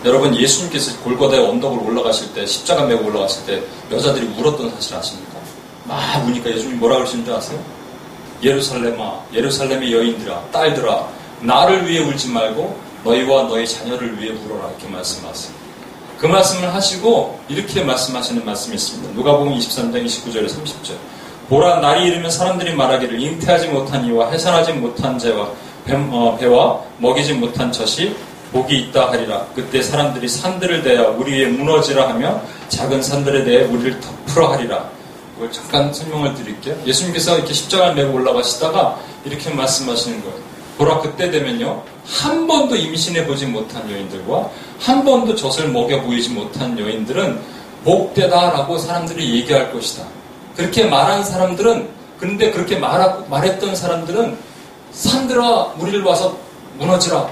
[0.04, 5.38] 여러분 예수님께서 골고다의 언덕을 올라가실 때 십자가 메고 올라가실 때 여자들이 울었던 사실 아십니까?
[5.84, 7.58] 막 우니까 예수님이 뭐라 그러시는 줄 아세요?
[8.42, 11.08] 예루살렘아 예루살렘의 여인들아 딸들아
[11.40, 15.54] 나를 위해 울지 말고 너희와 너희 자녀를 위해 울어라 이렇게 말씀하세요.
[16.18, 19.14] 그 말씀을 하시고 이렇게 말씀하시는 말씀이 있습니다.
[19.14, 20.94] 누가복음 23장 29절에 30절.
[21.48, 25.48] 보라 날이 이르면 사람들이 말하기를 잉태하지 못한 이와 해산하지 못한 재와
[25.90, 28.14] 어, 배와 먹이지 못한 젖이
[28.52, 29.46] 복이 있다 하리라.
[29.54, 34.88] 그때 사람들이 산들을 대하 우리 위에 무너지라 하며 작은 산들에 대해 우리를 덮으라 하리라.
[35.36, 36.76] 이걸 잠깐 설명을 드릴게요.
[36.86, 40.36] 예수님께서 이렇게 십자가를 메고 올라가시다가 이렇게 말씀하시는 거예요.
[40.78, 41.82] 보라 그때 되면요.
[42.06, 44.50] 한 번도 임신해 보지 못한 여인들과
[44.80, 47.38] 한 번도 젖을 먹여 보이지 못한 여인들은
[47.84, 50.04] 복되다라고 사람들이 얘기할 것이다.
[50.56, 54.36] 그렇게 말한 사람들은 그런데 그렇게 말하, 말했던 사람들은
[54.92, 56.36] 산들아 우리를 와서
[56.78, 57.28] 무너지라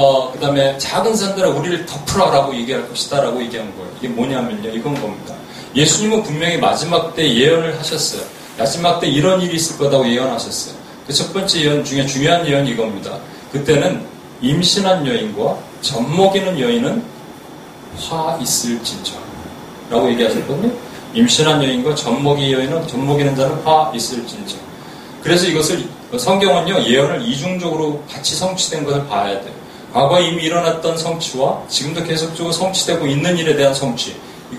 [0.00, 3.90] 어, 그 다음에 작은 산들아 우리를 덮으라라고 얘기할 것이다 라고 얘기한 거예요.
[3.98, 4.70] 이게 뭐냐면요.
[4.70, 5.34] 이건 겁니다.
[5.74, 8.22] 예수님은 분명히 마지막 때 예언을 하셨어요.
[8.56, 10.76] 마지막 때 이런 일이 있을 거다고 예언하셨어요.
[11.04, 13.18] 그 첫 번째 예언 중에 중요한 예언이 이겁니다.
[13.50, 14.04] 그때는
[14.40, 17.02] 임신한 여인과 젖먹이는 여인은
[17.98, 19.14] 화 있을 진저
[19.90, 20.70] 라고 얘기하셨거든요.
[21.14, 24.56] 임신한 여인과 젖먹이 여인은 젖먹이는 자는 화 있을 진저.
[25.24, 29.58] 그래서 이것을 성경은요 예언을 이중적으로 같이 성취된 것을 봐야 돼요.
[29.92, 34.14] 과거에 이미 일어났던 성취와 지금도 계속적으로 성취되고 있는 일에 대한 성취,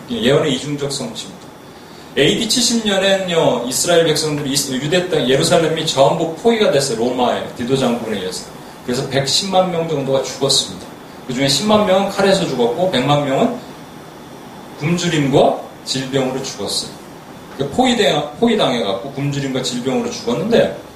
[0.10, 1.40] 예언의 이중적 성취입니다.
[2.18, 8.46] AD 70년에는요 이스라엘 백성들이 유대 땅 예루살렘이 전부 포위가 됐어요 로마의 디도 장군에 의해서.
[8.86, 10.88] 그래서 110만 명 정도가 죽었습니다.
[11.28, 13.56] 그 중에 10만 명은 칼에서 죽었고 100만 명은
[14.80, 16.92] 굶주림과 질병으로 죽었어요.
[17.58, 20.89] 그 포위당해갖고 굶주림과 질병으로 죽었는데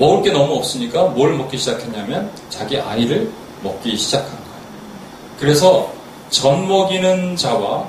[0.00, 3.30] 먹을 게 너무 없으니까 뭘 먹기 시작했냐면 자기 아이를
[3.62, 4.44] 먹기 시작한 거예요.
[5.38, 5.92] 그래서
[6.30, 7.86] 젖 먹이는 자와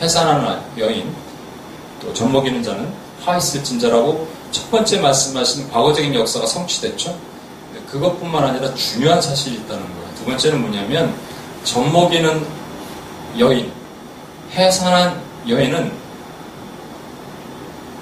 [0.00, 1.12] 해산하는 여인,
[2.00, 2.90] 또젖 먹이는 자는
[3.24, 7.18] 화 있을 진자라고 첫 번째 말씀하신 과거적인 역사가 성취됐죠.
[7.90, 10.14] 그것뿐만 아니라 중요한 사실이 있다는 거예요.
[10.16, 11.12] 두 번째는 뭐냐면
[11.64, 12.46] 젖 먹이는
[13.36, 13.72] 여인,
[14.54, 15.92] 해산한 여인은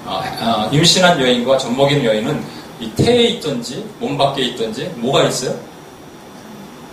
[0.05, 5.57] 아, 아, 임신한 여인과 젖 먹이는 여인은 이 태에 있던지 몸 밖에 있던지 뭐가 있어요?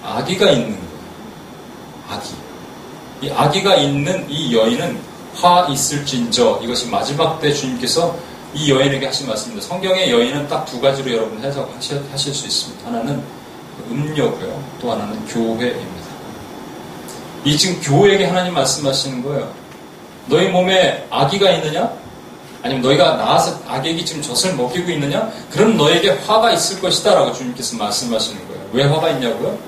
[0.03, 0.87] 아기가 있는 거예요.
[2.09, 2.31] 아기.
[3.23, 4.99] 이 아기가 있는 이 여인은
[5.35, 8.17] 화 있을진저 이것이 마지막 때 주님께서
[8.55, 9.67] 이 여인에게 하신 말씀입니다.
[9.67, 12.87] 성경의 여인은 딱 두 가지로 여러분 해석하실 수 있습니다.
[12.87, 13.23] 하나는
[13.91, 14.63] 음녀고요.
[14.81, 16.07] 또 하나는 교회입니다.
[17.45, 19.53] 이 지금 교회에게 하나님 말씀하시는 거예요.
[20.27, 21.93] 너희 몸에 아기가 있느냐?
[22.63, 25.31] 아니면 너희가 나와서 악에게 지금 젖을 먹이고 있느냐?
[25.51, 28.63] 그럼 너에게 화가 있을 것이다 라고 주님께서 말씀하시는 거예요.
[28.73, 29.59] 왜 화가 있냐고요?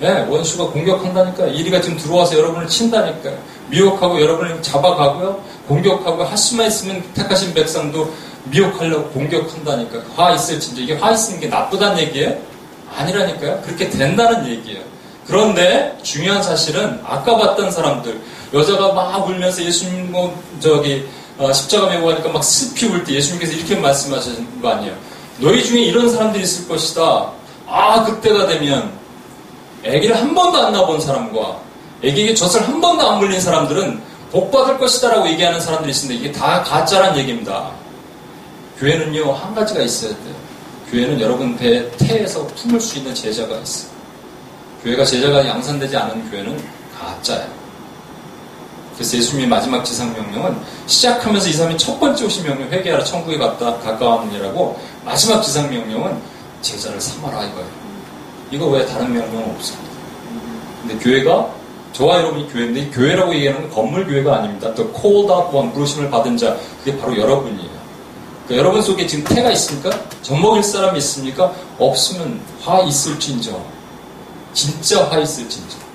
[0.00, 3.36] 네, 원수가 공격한다니까 이리가 지금 들어와서 여러분을 친다니까요.
[3.68, 5.42] 미혹하고 여러분을 잡아가고요.
[5.66, 8.12] 공격하고 할 수만 있으면 택하신 백성도
[8.44, 9.98] 미혹하려고 공격한다니까.
[10.16, 12.36] 화 있을 진짜 이게 화 있는 게 나쁘다는 얘기예요?
[12.96, 13.60] 아니라니까요.
[13.62, 14.82] 그렇게 된다는 얘기예요.
[15.26, 18.18] 그런데 중요한 사실은 아까 봤던 사람들
[18.54, 21.06] 여자가 막 울면서 예수님 뭐 저기
[21.38, 24.94] 어, 십자가 메고 가니까 막 슬피 울 때 예수님께서 이렇게 말씀하신 거 아니에요.
[25.38, 27.30] 너희 중에 이런 사람들이 있을 것이다.
[27.66, 28.92] 아, 그때가 되면
[29.86, 31.58] 아기를 한 번도 안 낳아본 사람과
[31.98, 34.00] 아기에게 젖을 한 번도 안 물린 사람들은
[34.32, 37.70] 복 받을 것이다라고 얘기하는 사람들이 있는데 이게 다 가짜란 얘기입니다.
[38.78, 40.34] 교회는요, 한 가지가 있어야 돼요.
[40.90, 43.90] 교회는 여러분 배 태에서 품을 수 있는 제자가 있어요.
[44.82, 46.62] 교회가 제자가 양산되지 않은 교회는
[46.98, 47.46] 가짜예요.
[48.98, 50.58] 그래서 예수님의 마지막 지상 명령은
[50.88, 56.18] 시작하면서 이 사람이 첫 번째 오신 명령 회개하라 천국에 갔다 가까웠느니라고 마지막 지상 명령은
[56.60, 57.68] 제자를 삼아라 이거예요.
[58.50, 59.88] 이거 왜 다른 명령은 없습니다.
[60.82, 61.48] 근데 교회가
[61.92, 64.74] 저와 여러분이 교회인데 교회라고 얘기하는 건 건물 교회가 아닙니다.
[64.74, 67.78] 또 called 부르심을 받은 자 그게 바로 여러분이에요.
[68.46, 69.90] 그러니까 여러분 속에 지금 태가 있습니까?
[70.22, 71.52] 젖먹일 사람이 있습니까?
[71.78, 73.60] 없으면 화 있을진저
[74.54, 75.87] 진짜 화 있을진저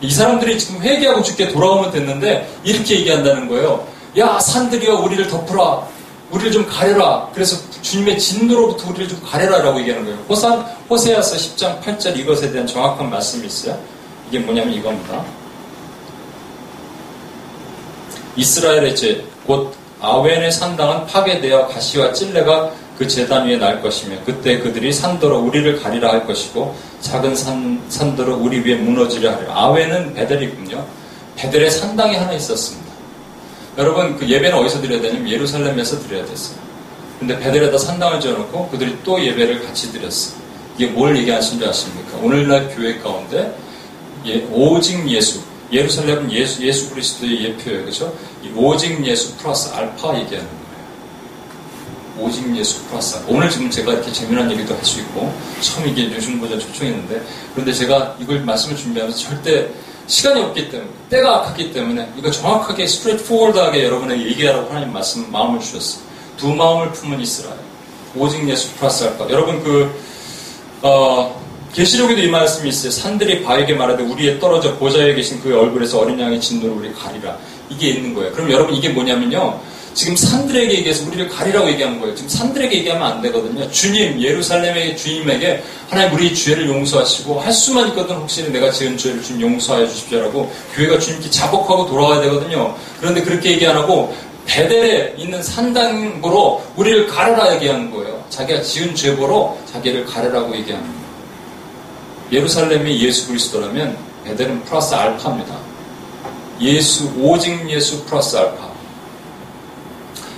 [0.00, 3.86] 이 사람들이 지금 회개하고 죽게 돌아오면 됐는데 이렇게 얘기한다는 거예요.
[4.18, 5.86] 야 산들이여 우리를 덮으라.
[6.30, 7.28] 우리를 좀 가려라.
[7.32, 10.18] 그래서 주님의 진노로부터 우리를 좀 가려라라고 얘기하는 거예요.
[10.28, 10.58] 호산,
[10.90, 13.78] 호세아서 10장 8절 이것에 대한 정확한 말씀이 있어요.
[14.28, 15.24] 이게 뭐냐면 이겁니다.
[18.34, 24.92] 이스라엘의 죄, 곧 아웬의 산당은 파괴되어 가시와 찔레가 그 재단 위에 날 것이며 그때 그들이
[24.92, 29.54] 산더러 우리를 가리라 할 것이고 작은 산, 산더러 우리 위에 무너지려 하리라.
[29.54, 30.86] 아웬은 베델이군요.
[31.36, 32.86] 베델에 산당이 하나 있었습니다.
[33.78, 36.58] 여러분 그 예배는 어디서 드려야 되냐면 예루살렘에서 드려야 됐어요.
[37.18, 40.36] 근데 베델에다 산당을 지어놓고 그들이 또 예배를 같이 드렸어요.
[40.76, 42.18] 이게 뭘 얘기하시는지 아십니까?
[42.22, 43.56] 오늘날 교회 가운데
[44.26, 45.40] 예, 오직 예수,
[45.72, 47.84] 예루살렘은 예수, 예수 그리스도의 예표예요.
[47.84, 48.12] 그죠?
[48.54, 50.65] 오직 예수 플러스 알파 얘기하는 거예요.
[52.18, 53.00] 오직 예수 알파.
[53.28, 57.72] 오늘 지금 제가 이렇게 재미난 얘기도 할 수 있고, 처음 이게 요즘 보자 초청했는데, 그런데
[57.72, 59.68] 제가 이걸 말씀을 준비하면서 절대
[60.06, 65.60] 시간이 없기 때문에, 때가 아깝기 때문에, 이거 정확하게 스트레이트 포워드하게 여러분에게 얘기하라고 하나님 말씀, 마음을
[65.60, 66.02] 주셨어요.
[66.36, 67.56] 두 마음을 품은 이스라엘.
[68.14, 69.28] 오직 예수 플러스 알파.
[69.28, 69.90] 여러분 그,
[70.82, 71.40] 어,
[71.74, 72.90] 계시록에도 이 말씀이 있어요.
[72.90, 77.36] 산들이 바에게 말하되 우리에 떨어져 보좌에 계신 그의 얼굴에서 어린 양의 진노를 우리 가리라.
[77.68, 78.32] 이게 있는 거예요.
[78.32, 79.60] 그럼 여러분 이게 뭐냐면요.
[79.96, 82.14] 지금 산들에게 얘기해서 우리를 가리라고 얘기하는 거예요.
[82.14, 83.68] 지금 산들에게 얘기하면 안 되거든요.
[83.70, 89.40] 주님, 예루살렘의 주님에게 하나님 우리 죄를 용서하시고 할 수만 있거든 혹시 내가 지은 죄를 좀
[89.40, 92.76] 용서하여 주십시오라고 교회가 주님께 자복하고 돌아와야 되거든요.
[93.00, 98.22] 그런데 그렇게 얘기 안 하고 베델에 있는 산당으로 우리를 가르라 얘기하는 거예요.
[98.28, 101.06] 자기가 지은 죄보로 자기를 가르라고 얘기하는 거예요.
[102.32, 105.56] 예루살렘이 예수 그리스도라면 베델은 플러스 알파입니다.
[106.60, 108.65] 예수 오직 예수 플러스 알파.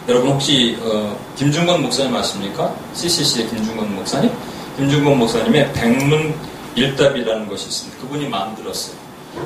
[0.08, 2.74] 여러분 혹시 어, 김중건 목사님 아십니까?
[2.94, 4.32] CCC의 김중건 목사님?
[4.78, 6.34] 김중건 목사님의 백문
[6.74, 8.00] 일답이라는 것이 있습니다.
[8.00, 8.96] 그분이 만들었어요.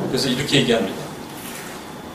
[0.07, 1.03] 그래서 이렇게 얘기합니다.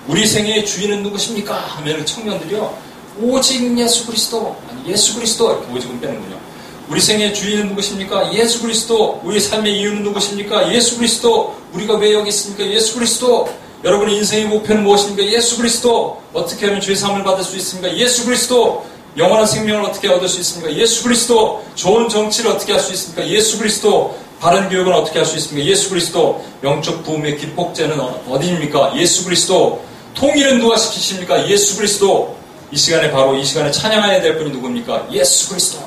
[0.08, 1.54] 우리 생애의 주인은 누구십니까?
[1.56, 2.78] 하면 청년들이요.
[3.20, 6.40] 오직 예수 그리스도, 아니 예수 그리스도 이렇게 오직은 빼는군요.
[6.88, 8.34] 우리 생의 주인은 누구십니까?
[8.34, 9.20] 예수 그리스도.
[9.26, 10.74] 우리 삶의 이유는 누구십니까?
[10.74, 11.54] 예수 그리스도.
[11.74, 12.66] 우리가 왜 여기 있습니까?
[12.66, 13.50] 예수 그리스도.
[13.84, 15.24] 여러분의 인생의 목표는 무엇입니까?
[15.32, 16.22] 예수 그리스도.
[16.34, 17.96] 어떻게 하면 죄 사함을 받을 수 있습니까?
[17.96, 18.86] 예수 그리스도.
[19.18, 20.74] 영원한 생명을 어떻게 얻을 수 있습니까?
[20.74, 21.64] 예수 그리스도.
[21.76, 23.28] 좋은 정치를 어떻게 할 수 있습니까?
[23.28, 24.18] 예수 그리스도.
[24.40, 25.68] 바른 교육은 어떻게 할 수 있습니까?
[25.70, 26.44] 예수 그리스도.
[26.64, 28.94] 영적 부흥의 기폭제는 어디입니까?
[28.98, 29.84] 예수 그리스도.
[30.16, 31.48] 통일은 누가 시키십니까?
[31.50, 32.36] 예수 그리스도.
[32.72, 35.08] 이 시간에 바로 이 시간에 찬양해야 될 분이 누굽니까?
[35.12, 35.80] 예수 그리스도.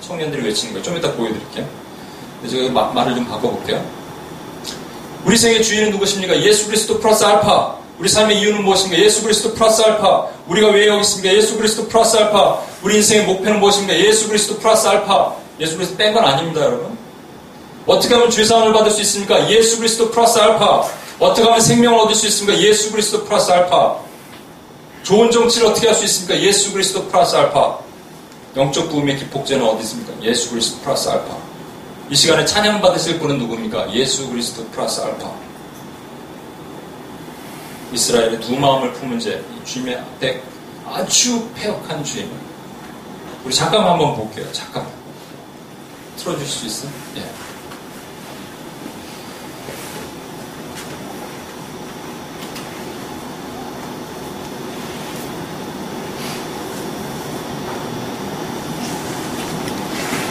[0.00, 0.82] 청년들이 외치는 거예요.
[0.84, 1.66] 좀 이따 보여드릴게요.
[2.50, 3.97] 제가 말을 좀 바꿔볼게요.
[5.28, 6.40] 우리 생의 주인은 누구십니까?
[6.42, 7.76] 예수 그리스도 플러스 알파.
[7.98, 9.02] 우리 삶의 이유는 무엇입니까?
[9.02, 10.26] 예수 그리스도 플러스 알파.
[10.46, 11.34] 우리가 왜 여기 있습니까?
[11.36, 12.58] 예수 그리스도 플러스 알파.
[12.82, 14.00] 우리 인생의 목표는 무엇입니까?
[14.00, 15.34] 예수 그리스도 플러스 알파.
[15.60, 16.96] 예수 그리스도 뺀 건 아닙니다, 여러분.
[17.84, 19.50] 어떻게 하면 죄사함을 받을 수 있습니까?
[19.50, 20.88] 예수 그리스도 플러스 알파.
[21.20, 22.58] 어떻게 하면 생명을 얻을 수 있습니까?
[22.62, 23.96] 예수 그리스도 플러스 알파.
[25.02, 26.40] 좋은 정치를 어떻게 할 수 있습니까?
[26.40, 27.76] 예수 그리스도 플러스 알파.
[28.56, 30.10] 영적 부음의 기폭제는 어디 있습니까?
[30.22, 31.36] 예수 그리스도 플러스 알파.
[32.10, 33.92] 이 시간에 찬양 받으실 분은 누굽니까?
[33.92, 35.30] 예수 그리스도 플러스 알파.
[37.92, 40.42] 이스라엘의 두 마음을 품은 제 주님의 앞에
[40.86, 42.30] 아주 폐역한 주임.
[43.44, 44.50] 우리 잠깐만 한번 볼게요.
[44.52, 44.86] 잠깐.
[46.16, 46.90] 틀어주실 수 있어요?
[47.16, 47.30] 예.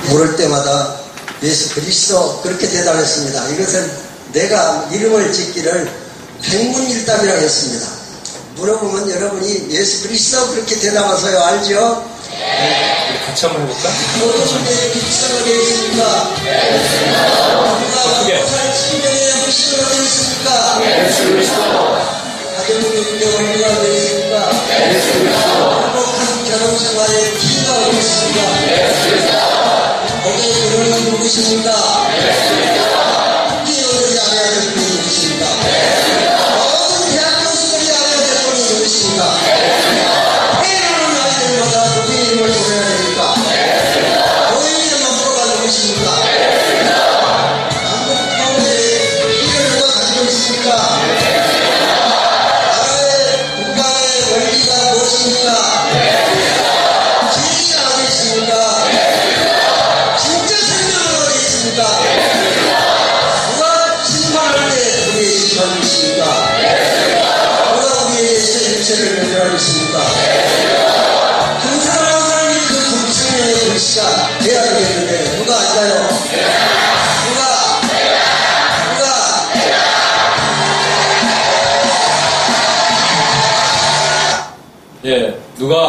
[0.09, 0.96] 물을 때마다
[1.43, 3.50] 예수 그리스도 그렇게 대답했습니다.
[3.50, 3.91] 이것은
[4.34, 5.89] 내가 이름을 짓기를
[6.41, 7.88] 백문일답이라고 했습니다.
[8.56, 11.39] 물어보면 여러분이 예수 그리스도 그렇게 대답하세요.
[11.39, 12.10] 알죠?
[12.32, 13.21] 네.
[13.26, 13.89] 같이 한번 해볼까?
[14.19, 16.36] 여러분의 그리스도가 되십니까?
[17.80, 20.82] 누가 살친정에 하시는 되십니까?
[22.58, 24.36] 가정의 운명을 누가 되십니까?
[25.86, 29.46] 행복한 결혼 생활에 기가 되십니까?
[30.27, 32.96] 거기에 그러는 누구십니까?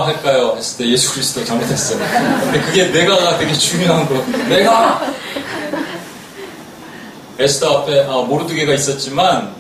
[0.08, 0.54] 할까요?
[0.56, 1.98] 했을 때 예수 그리스도 잘못했어요.
[2.42, 4.14] 근데 그게 내가가 되게 중요한 거.
[4.48, 5.00] 내가!
[7.38, 9.54] 에스더 앞에 아, 모르드게가 있었지만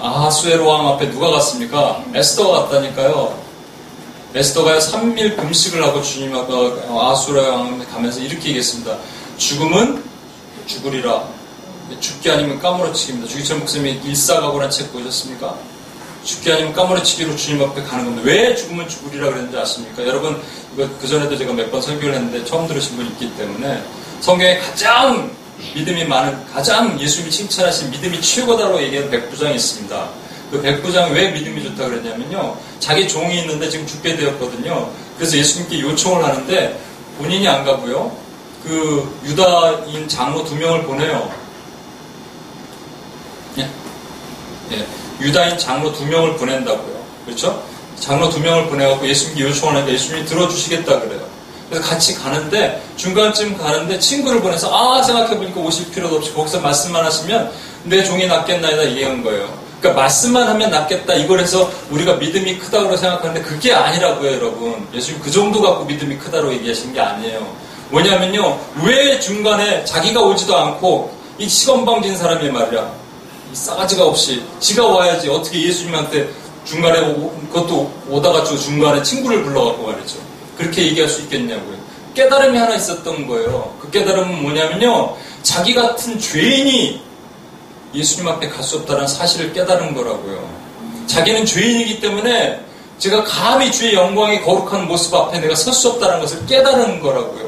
[0.00, 2.04] 아하수에로 왕 앞에 누가 갔습니까?
[2.14, 3.36] 에스더가 갔다니까요.
[4.34, 6.52] 에스더가 3일 금식을 하고 주님 앞에
[6.88, 8.96] 아하수에로 왕 가면서 이렇게 얘기했습니다.
[9.38, 10.04] 죽음은
[10.66, 11.24] 죽으리라.
[12.00, 13.28] 죽기 아니면 까무러치기입니다.
[13.28, 15.56] 주기철 목사님이 일사각오란 책 보셨습니까?
[16.28, 18.22] 죽기 아니면 까무러치기로 주님 앞에 가는 겁니다.
[18.26, 20.06] 왜 죽으면 죽으리라 그랬는지 아십니까?
[20.06, 20.38] 여러분,
[20.74, 23.82] 이거 그전에도 제가 몇 번 설교를 했는데 처음 들으신 분 있기 때문에
[24.20, 25.30] 성경에 가장
[25.74, 30.08] 믿음이 많은, 가장 예수님이 칭찬하신 믿음이 최고다라고 얘기하는 백부장이 있습니다.
[30.50, 32.56] 그 백부장 왜 믿음이 좋다 그랬냐면요.
[32.78, 34.90] 자기 종이 있는데 지금 죽게 되었거든요.
[35.16, 36.78] 그래서 예수님께 요청을 하는데
[37.16, 38.14] 본인이 안 가고요.
[38.64, 41.32] 그 유다인 장로 두 명을 보내요.
[44.72, 44.78] 예?
[44.78, 44.86] 예.
[45.20, 46.98] 유다인 장로 두 명을 보낸다고요.
[47.24, 47.62] 그렇죠?
[48.00, 51.20] 장로 두 명을 보내갖고 예수님께 요청을 하는데 예수님이 들어주시겠다 그래요.
[51.68, 57.52] 그래서 같이 가는데 중간쯤 가는데 친구를 보내서 아 생각해보니까 오실 필요도 없이 거기서 말씀만 하시면
[57.84, 59.48] 내 종이 낫겠나이다 얘기한 거예요.
[59.80, 64.88] 그러니까 말씀만 하면 낫겠다 이걸 해서 우리가 믿음이 크다고 생각하는데 그게 아니라고요 여러분.
[64.94, 67.46] 예수님 그 정도 갖고 믿음이 크다고 얘기하신 게 아니에요.
[67.90, 72.92] 뭐냐면요 왜 중간에 자기가 오지도 않고 이 시건방진 사람이 말이야
[73.52, 76.28] 싸가지가 없이 지가 와야지 어떻게 예수님한테
[76.64, 80.18] 중간에 오고 그것도 오다가지고 중간에 친구를 불러갖고 말이죠.
[80.56, 81.76] 그렇게 얘기할 수 있겠냐고요.
[82.14, 83.74] 깨달음이 하나 있었던 거예요.
[83.80, 85.16] 그 깨달음은 뭐냐면요.
[85.42, 87.00] 자기 같은 죄인이
[87.94, 90.46] 예수님 앞에 갈 수 없다는 사실을 깨달은 거라고요.
[91.06, 92.60] 자기는 죄인이기 때문에
[92.98, 97.47] 제가 감히 주의 영광의 거룩한 모습 앞에 내가 설 수 없다는 것을 깨달은 거라고요.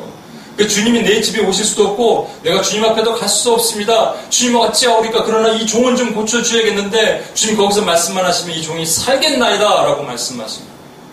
[0.61, 4.13] 그 주님이 내 집에 오실 수도 없고 내가 주님 앞에도 갈 수 없습니다.
[4.29, 10.03] 주님 어찌하오리까 그러나 이 종은 좀 고쳐주야겠는데 주님 거기서 말씀만 하시면 이 종이 살겠나이다 라고
[10.03, 10.65] 말씀하신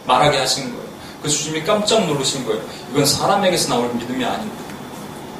[0.05, 0.85] 말하게 하신 거예요.
[1.21, 2.61] 그래서 주님이 깜짝 놀라신 거예요.
[2.91, 4.66] 이건 사람에게서 나올 믿음이 아닙니다.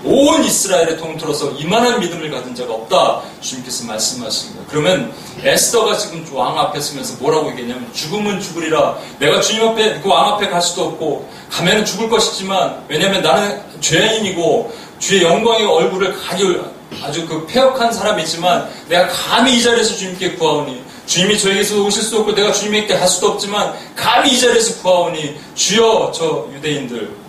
[0.08, 3.22] 온 이스라엘에 통틀어서 이만한 믿음을 가진 자가 없다.
[3.42, 4.66] 주님께서 말씀하신 거예요.
[4.70, 8.98] 그러면 에스더가 지금 왕 앞에 서면서 뭐라고 얘기했냐면 죽음은 죽으리라.
[9.20, 14.74] 내가 주님 앞에 그 왕 앞에 갈 수도 없고 가면은 죽을 것이지만 왜냐하면 나는 죄인이고
[15.00, 16.62] 주의 영광의 얼굴을 가질
[17.04, 22.34] 아주 그 폐역한 사람이지만 내가 감히 이 자리에서 주님께 구하오니 주님이 저에게서 오실 수도 없고
[22.34, 27.27] 내가 주님에게 갈 수도 없지만 감히 이 자리에서 구하오니 주여 저 유대인들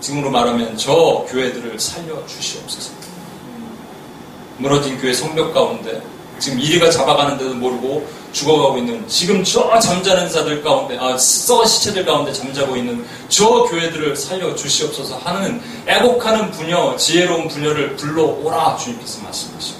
[0.00, 2.92] 지금으로 말하면 저 교회들을 살려 주시옵소서.
[4.58, 6.02] 무너진 교회 성벽 가운데
[6.38, 12.32] 지금 이리가 잡아가는데도 모르고 죽어가고 있는 지금 저 잠자는 자들 가운데 아 썩은 시체들 가운데
[12.32, 19.78] 잠자고 있는 저 교회들을 살려 주시옵소서 하는 애곡하는 부녀 지혜로운 부녀를 불러오라 주님께서 말씀하시고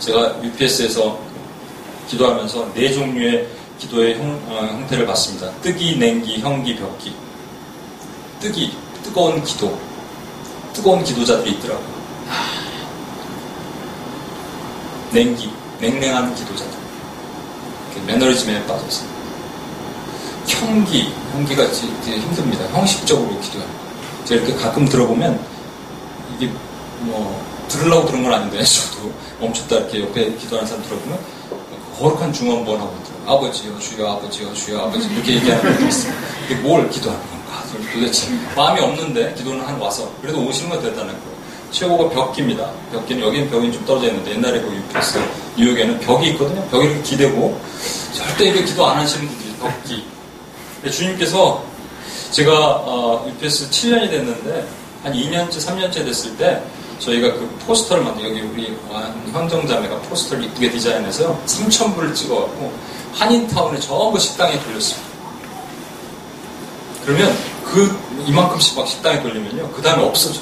[0.00, 1.18] 제가 UPS에서
[2.08, 5.52] 기도하면서 네 종류의 기도의 형, 어, 형태를 봤습니다.
[5.60, 7.14] 뜨기, 냉기, 형기, 벽기.
[8.40, 9.78] 뜨기, 뜨거운 기도.
[10.72, 11.98] 뜨거운 기도자들이 있더라고요.
[15.10, 16.78] 냉기, 냉랭한 기도자들.
[18.06, 19.04] 매너리즘에 빠져서.
[20.46, 22.64] 형기, 형기가 이제 힘듭니다.
[22.68, 23.66] 형식적으로 거.
[24.24, 25.38] 제가 이렇게 가끔 들어보면
[26.34, 26.50] 이게
[27.00, 31.18] 뭐 들으려고 들은 건 아닌데 저도 멈췄다 이렇게 옆에 기도하는 사람 들어보면
[31.98, 33.36] 거룩한 중원번 하고 있더라고요.
[33.36, 36.14] 아버지요, 주여, 아버지요, 주여, 아버지 이렇게 얘기하는 분도 있어요.
[36.46, 37.37] 이게 뭘 기도하는 건가?
[37.92, 41.38] 도대체 마음이 없는데 기도는 한 와서 그래도 오시는 건 됐다는 거예요.
[41.70, 42.70] 최고가 벽기입니다.
[42.92, 45.20] 벽기는 여기는 벽이 좀 떨어져 있는데 옛날에 그 유피스
[45.56, 46.66] 뉴욕에는 벽이 있거든요.
[46.70, 47.60] 벽이 이렇게 기대고
[48.12, 50.04] 절대 이렇게 기도 안 하시는 분들이 벽기.
[50.90, 51.62] 주님께서
[52.30, 54.66] 제가 어, UPS 7년이 됐는데
[55.02, 56.62] 한 2년째, 3년째 됐을 때
[56.98, 58.76] 저희가 그 포스터를 만들 여기 우리
[59.32, 62.72] 황정자매가 포스터를 이쁘게 디자인해서 3,000불을 찍어갖고
[63.14, 65.08] 한인타운에 전부 식당에 돌렸습니다.
[67.04, 67.34] 그러면
[67.72, 69.70] 그 이만큼씩 막 식당에 돌리면요.
[69.72, 70.40] 그 다음에 없어져.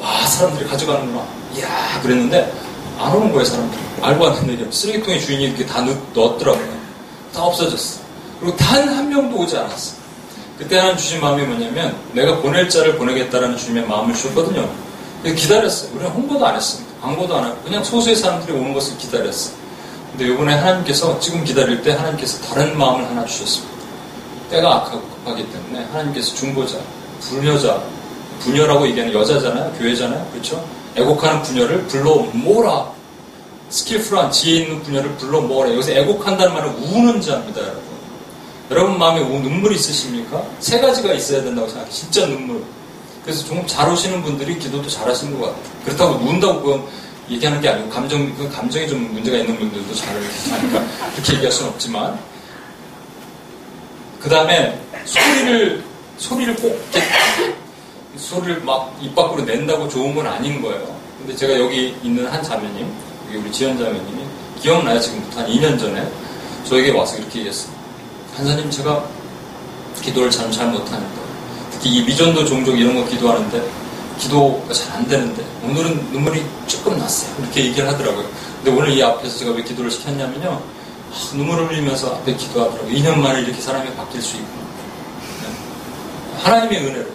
[0.00, 1.24] 와 사람들이 가져가는구나.
[1.56, 2.52] 이야 그랬는데
[2.98, 3.80] 안 오는 거예요 사람들이.
[4.02, 5.80] 알고 왔는데 쓰레기통에 주인이 이렇게 다
[6.14, 6.74] 넣었더라고요.
[7.34, 8.00] 다 없어졌어.
[8.40, 9.94] 그리고 단 한 명도 오지 않았어.
[10.58, 14.68] 그때 하는 주신 마음이 뭐냐면 내가 보낼 자를 보내겠다라는 주님의 마음을 주었거든요.
[15.24, 15.90] 기다렸어요.
[15.94, 16.92] 우리는 홍보도 안 했습니다.
[17.00, 19.50] 광고도 안 하고 그냥 소수의 사람들이 오는 것을 기다렸어.
[20.10, 23.73] 근데 이번에 하나님께서 지금 기다릴 때 하나님께서 다른 마음을 하나 주셨습니다.
[24.54, 26.78] 때가 악하고 급하기 때문에 하나님께서 중보자,
[27.20, 27.82] 부녀자,
[28.40, 29.72] 부녀라고 얘기하는 여자잖아요.
[29.72, 30.28] 교회잖아요.
[30.32, 30.64] 그렇죠?
[30.96, 32.92] 애곡하는 부녀를 불러 모으라.
[33.70, 35.72] 스킬풀한 지혜 있는 부녀를 불러 모으라.
[35.72, 37.82] 여기서 애곡한다는 말은 우는 자입니다, 여러분.
[38.70, 40.42] 여러분 마음에 눈물이 있으십니까?
[40.60, 41.92] 세 가지가 있어야 된다고 생각해요.
[41.92, 42.62] 진짜 눈물.
[43.24, 45.62] 그래서 좀잘 오시는 분들이 기도도 잘 하시는 것 같아요.
[45.84, 46.84] 그렇다고 누운다고 그건
[47.30, 50.84] 얘기하는 게 아니고 감정, 그 감정이 좀 문제가 있는 분들도 잘 하니까
[51.14, 52.18] 그렇게 얘기할 수는 없지만
[54.24, 55.84] 그 다음에 소리를
[56.16, 56.80] 소리를 꼭
[58.16, 60.96] 소리를 막 입 밖으로 낸다고 좋은 건 아닌 거예요.
[61.18, 62.90] 근데 제가 여기 있는 한 자매님,
[63.28, 64.24] 여기 우리 지연 자매님이
[64.62, 64.98] 기억나요?
[64.98, 66.10] 지금부터 한 2년 전에
[66.64, 67.70] 저에게 와서 이렇게 얘기했어요.
[68.34, 69.04] 한사님 제가
[70.00, 71.20] 기도를 참 잘 못하는데
[71.72, 73.62] 특히 이 미전도 종족 이런 거 기도하는데
[74.18, 77.30] 기도가 잘 안 되는데 오늘은 눈물이 조금 났어요.
[77.40, 78.24] 이렇게 얘기를 하더라고요.
[78.62, 80.62] 근데 오늘 이 앞에서 제가 왜 기도를 시켰냐면요.
[81.14, 82.92] 아, 눈물을 흘리면서 앞에 기도하더라고요.
[82.92, 84.62] 2년 만에 이렇게 사람이 바뀔 수 있구나.
[85.42, 86.42] 네.
[86.42, 87.06] 하나님의 은혜로.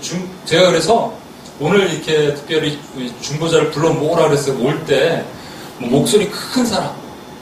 [0.00, 1.12] 중, 제가 그래서
[1.60, 2.78] 오늘 이렇게 특별히
[3.20, 4.58] 중보자를 불러 모으라 그랬어요.
[4.64, 5.24] 올때
[5.78, 6.94] 뭐 목소리 큰 사람,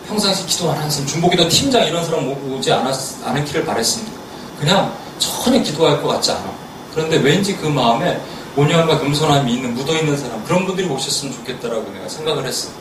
[0.08, 4.12] 평상시 기도 안 하는 사람, 중보기도 팀장 이런 사람 오지 않았, 않기를 바랬습니다.
[4.58, 6.52] 그냥 전혀 기도할 것 같지 않아.
[6.92, 8.20] 그런데 왠지 그 마음에
[8.56, 12.72] 온유함과 겸손함이 있는 묻어있는 사람 그런 분들이 오셨으면 좋겠다라고 내가 생각을 했어요.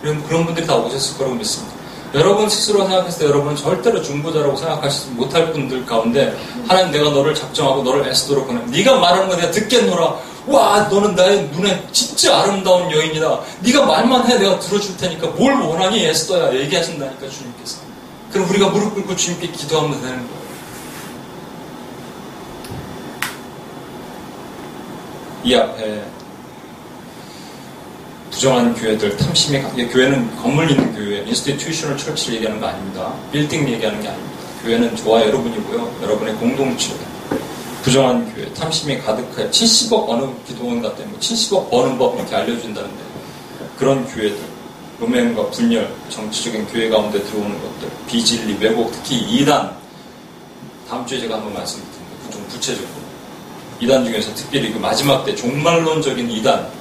[0.00, 1.77] 그런 분들이 다 오셨을 거라고 믿습니다.
[2.14, 6.34] 여러분 스스로 생각했을 때 여러분은 절대로 중보자라고 생각하지 못할 분들 가운데
[6.66, 11.48] 하나님 내가 너를 작정하고 너를 애쓰도록 보내 네가 말하는 거 내가 듣겠노라 와 너는 나의
[11.52, 13.40] 눈에 진짜 아름다운 여인이다.
[13.60, 17.80] 네가 말만 해 내가 들어줄 테니까 뭘 원하니 애써야 얘기하신다니까 주님께서.
[18.32, 20.38] 그럼 우리가 무릎 꿇고 주님께 기도하면 되는 거예요.
[25.44, 26.04] 이 앞에
[28.38, 33.12] 부정한 교회들 탐심이 교회는 건물 있는 교회, institutional church를 얘기하는 거 아닙니다.
[33.32, 34.38] 빌딩 얘기하는 게 아닙니다.
[34.62, 35.98] 교회는 저와 여러분이고요.
[36.02, 36.94] 여러분의 공동체.
[37.82, 43.02] 부정한 교회, 탐심이 가득해 70억 어느 기도원 같은 뭐 70억 버는 법 이렇게 알려준다는데
[43.76, 44.38] 그런 교회들,
[45.02, 49.76] 음행과 분열, 정치적인 교회 가운데 들어오는 것들, 비진리, 왜곡, 특히 이단
[50.88, 52.30] 다음 주에 제가 한번 말씀드립니다.
[52.30, 52.88] 좀 구체적으로.
[53.80, 56.77] 이단 중에서 특별히 그 마지막 때 종말론적인 이단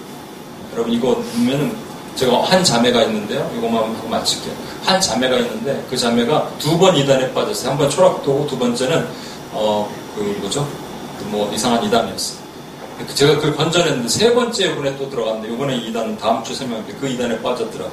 [0.77, 1.75] 여러분 이거 보면은
[2.15, 3.49] 제가 한 자매가 있는데요.
[3.57, 4.53] 이것만 하고 마칠게요.
[4.85, 7.71] 한 자매가 있는데 그 자매가 두 번 이단에 빠졌어요.
[7.71, 9.07] 한 번 초락도고 두 번째는
[9.53, 10.67] 어 그 뭐죠?
[11.19, 12.39] 그뭐 이상한 이단이었어요.
[13.07, 16.95] 그 제가 그걸 건져냈는데 세 번째 분에 또 들어갔는데 이번에 이단은 다음 주 설명할게요.
[16.99, 17.91] 그 이단에 빠졌더라고요.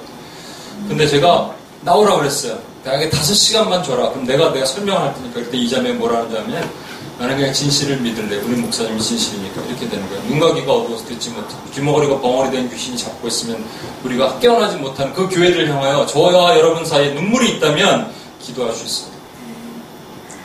[0.88, 2.58] 근데 제가 나오라 그랬어요.
[2.82, 4.08] 대학에 다섯 시간만 줘라.
[4.10, 6.70] 그럼 내가 내가 설명할 테니까 그때 이 자매 뭐라 하냐면
[7.18, 8.36] 나는 그냥 진실을 믿을래.
[8.38, 10.22] 우리 목사님이 진실이니까 이렇게 되는 거예요.
[10.24, 13.64] 눈과 귀가 어두워서 듣지 못하고 귀머거리가 벙어리 된 귀신이 잡고 있으면
[14.02, 18.12] 우리가 깨어나지 못한 그 교회를 향하여 저와 여러분 사이에 눈물이 있다면
[18.42, 19.14] 기도할 수 있어요.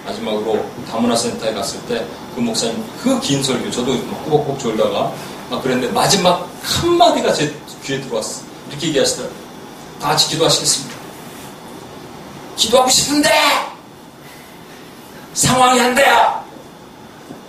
[0.05, 2.05] 마지막으로 다문화 센터에 갔을 때
[2.35, 3.91] 그 목사님 그 긴 설교 저도
[4.23, 5.11] 꾸벅꾸벅 졸다가
[5.49, 7.53] 막 그랬는데 마지막 한마디가 제
[7.83, 8.43] 귀에 들어왔어.
[8.69, 9.37] 이렇게 얘기하시더라고요.
[9.99, 10.95] 다 같이 기도하시겠습니다.
[12.55, 13.29] 기도하고 싶은데
[15.33, 16.43] 상황이 안 돼요.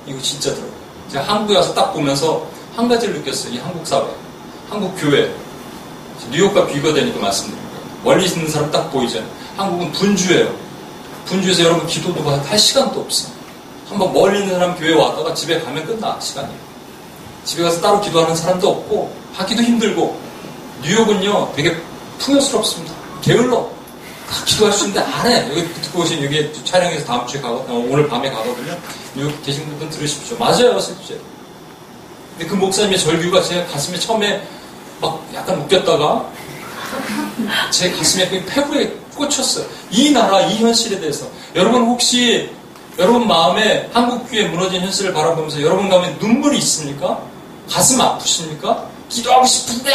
[0.06, 0.70] 이거 진짜 들어요.
[1.10, 2.46] 제가 한국에 와서 딱 보면서
[2.76, 3.54] 한 가지를 느꼈어요.
[3.54, 4.04] 이 한국 사회,
[4.68, 5.34] 한국 교회.
[6.30, 7.86] 뉴욕과 비교되니까 말씀드린 거예요.
[8.04, 9.30] 멀리 있는 사람 딱 보이잖아요.
[9.56, 10.54] 한국은 분주해요.
[11.24, 13.28] 분주해서 여러분 기도도 할 시간도 없어.
[13.88, 16.48] 한번 멀리 있는 사람 교회 왔다가 집에 가면 끝나, 시간이.
[17.44, 20.20] 집에 가서 따로 기도하는 사람도 없고, 하기도 힘들고,
[20.82, 21.76] 뉴욕은요, 되게
[22.18, 22.94] 풍요스럽습니다.
[23.22, 23.79] 게을러.
[24.30, 25.48] 다 기도할 수 있는데 안 해.
[25.50, 28.78] 여기 듣고 오신 여기 촬영해서 다음 주에 가고 어, 오늘 밤에 가거든요.
[29.18, 30.38] 여기 계신 분들 들으십시오.
[30.38, 31.20] 맞아요, 실제.
[32.38, 34.46] 근데 그 목사님의 절규가 제 가슴에 처음에
[35.00, 36.30] 막 약간 웃겼다가
[37.70, 39.66] 제 가슴에 그 패구에 꽂혔어요.
[39.90, 41.26] 이 나라, 이 현실에 대해서.
[41.56, 42.50] 여러분 혹시
[42.98, 47.20] 여러분 마음에 한국 교회 무너진 현실을 바라보면서 여러분 가운데 눈물이 있습니까?
[47.68, 48.88] 가슴 아프십니까?
[49.08, 49.92] 기도하고 싶은데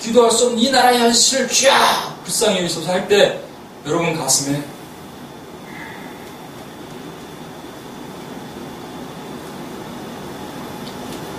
[0.00, 3.40] 기도할 수 없는 이 나라의 현실을 쥐야 불쌍히 여기소서 할 때
[3.86, 4.62] 여러분 가슴에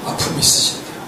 [0.04, 1.02] 아픔이 있으셔야 돼요.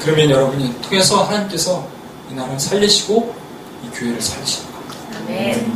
[0.00, 1.86] 그러면 여러분이 통해서 하나님께서
[2.30, 3.34] 이 나라를 살리시고
[3.84, 5.20] 이 교회를 살리시는 겁니다.
[5.28, 5.66] 네.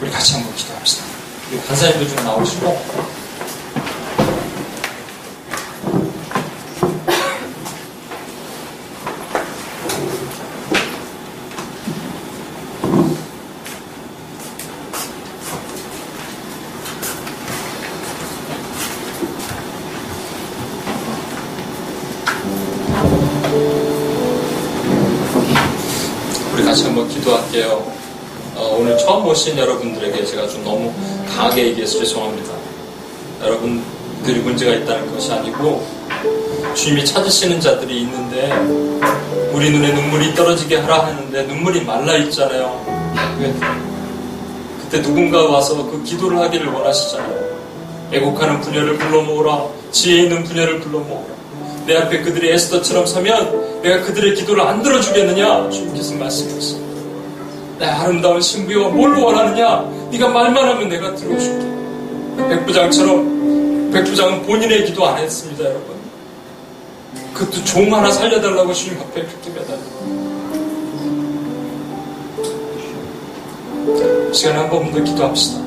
[0.00, 1.04] 우리 같이 한번 기도합시다.
[1.50, 3.14] 우리 간사님들 좀 나오시고
[27.24, 27.92] 기도할게요.
[28.54, 30.92] 어, 오늘 처음 오신 여러분들에게 제가 좀 너무
[31.28, 32.52] 강하게 얘기해서 죄송합니다.
[33.42, 35.86] 여러분들이 문제가 있다는 것이 아니고
[36.74, 38.50] 주님이 찾으시는 자들이 있는데
[39.52, 42.84] 우리 눈에 눈물이 떨어지게 하라 하는데 눈물이 말라 있잖아요.
[44.82, 47.54] 그때 누군가 와서 그 기도를 하기를 원하시잖아요.
[48.10, 49.64] 애곡하는 분야를 불러 모으라.
[49.92, 51.34] 지혜 있는 분야를 불러 모으라.
[51.86, 55.70] 내 앞에 그들이 에스더처럼 서면 내가 그들의 기도를 안 들어주겠느냐?
[55.70, 56.94] 주님께서 말씀하셨습니다.
[57.78, 59.88] 내 아름다운 신부여 뭘 원하느냐?
[60.10, 61.64] 네가 말만 하면 내가 들어줄게.
[62.48, 65.93] 백부장처럼 백부장은 본인의 기도 안 했습니다, 여러분.
[67.32, 69.78] 그것도 종 하나 살려달라고 주님 앞에 그렇게 매달려.
[74.32, 75.62] 시간에 한 번 더 기도합시다.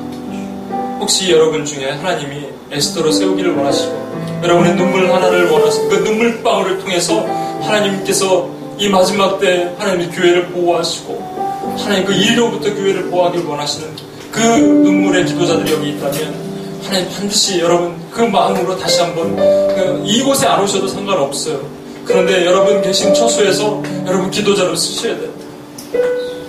[1.00, 7.20] 혹시 여러분 중에 하나님이 에스더로 세우기를 원하시고 여러분의 눈물 하나를 원하시고 그 눈물방울을 통해서
[7.62, 13.88] 하나님께서 이 마지막 때 하나님의 교회를 보호하시고 하나님 그 일로부터 교회를 보호하길 원하시는
[14.30, 16.47] 그 눈물의 기도자들이 여기 있다면
[16.82, 21.60] 하나님 반드시 여러분 그 마음으로 다시 한번 그 이곳에 안 오셔도 상관없어요.
[22.04, 25.30] 그런데 여러분 계신 처소에서 여러분 기도자로 쓰셔야 돼요.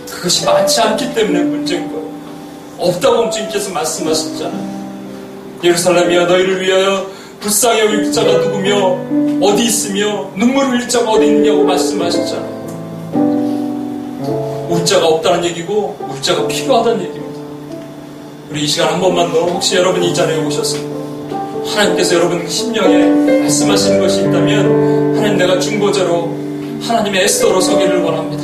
[0.09, 2.09] 그것이 많지 않기 때문에 문제인 거예요.
[2.77, 4.79] 없다고 주님께서 말씀하셨잖아요.
[5.63, 7.05] 예루살렘이여 너희를 위하여
[7.41, 8.97] 불쌍히 여길 자가 누구며
[9.41, 12.59] 어디 있으며 눈물 흘릴 자가 어디 있냐고 말씀하셨잖아요.
[14.69, 17.28] 울 자가 없다는 얘기고 울 자가 필요하다는 얘기입니다.
[18.49, 20.81] 우리 이 시간 한 번만 더 혹시 여러분 이 자리에 오셨어요.
[21.67, 26.35] 하나님께서 여러분 심령에 말씀하시는 것이 있다면 하나님 내가 중보자로
[26.81, 28.43] 하나님의 에스더로 서기를 원합니다.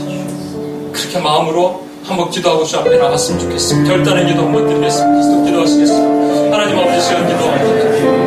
[0.91, 3.95] 그렇게 마음으로 한번 기도하고 주 앞에 나갔으면 좋겠습니다.
[3.95, 5.21] 결단의 기도 한번 드리겠습니다.
[5.21, 6.55] 기도 기도하시겠습니다.
[6.55, 8.24] 하나님 아버지 시간 기도합니다.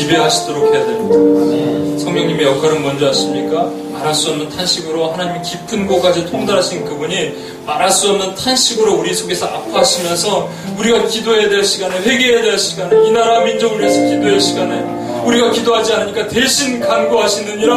[0.00, 1.98] 지배하시도록 해야 됩니다.
[2.02, 3.70] 성령님의 역할은 뭔지 아십니까?
[3.92, 7.34] 말할 수 없는 탄식으로 하나님의 깊은 곳까지 통달하신 그분이
[7.66, 10.48] 말할 수 없는 탄식으로 우리 속에서 아파하시면서
[10.78, 14.80] 우리가 기도해야 될 시간에 회개해야 될 시간에 이 나라 민족을 위해서 기도할 시간에
[15.24, 17.74] 우리가 기도하지 않으니까 대신 간구하시느니라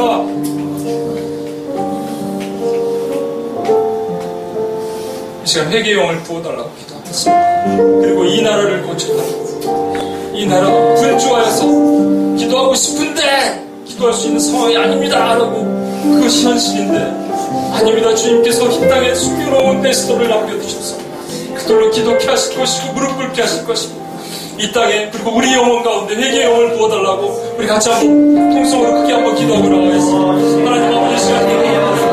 [5.44, 8.00] 이 시간 회개의 영을 부어달라고 기도하겠습니다.
[8.00, 9.44] 그리고 이 나라를 고쳐달라고
[10.34, 11.93] 이 나라가 분주하여서
[12.54, 15.64] 기도하고 싶은데 기도할 수 있는 상황이 아닙니다 라고.
[16.04, 17.00] 그것이 현실인데.
[17.74, 20.98] 아닙니다 주님께서 이 땅에 숨겨놓은 베스토를 남겨두셔서
[21.56, 24.04] 그들로 기도케 하실 것이고 무릎 꿇게 하실 것입니다.
[24.60, 29.36] 이 땅에 그리고 우리 영혼 가운데 회개의 영을 부어달라고 우리 같이 한번 통성으로 크게 한번
[29.36, 30.72] 기도하고 나가겠습니다.
[30.72, 32.13] 하나님 아버지 시간 기도합니다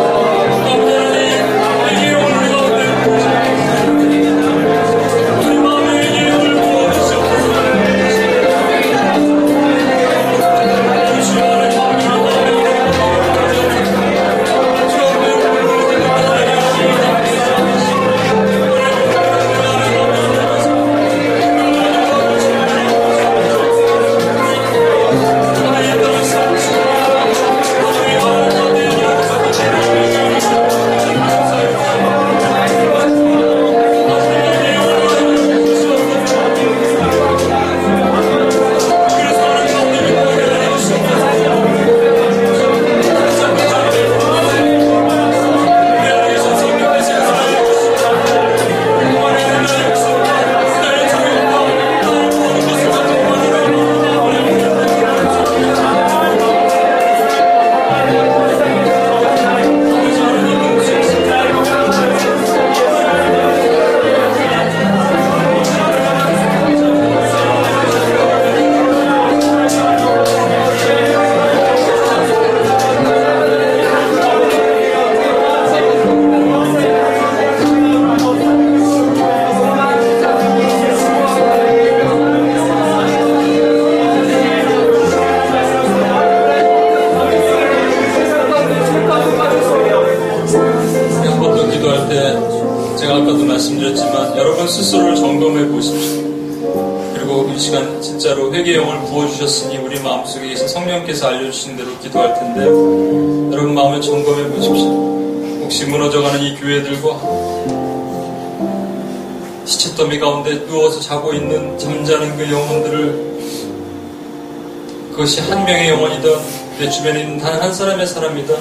[118.21, 118.55] 사람이든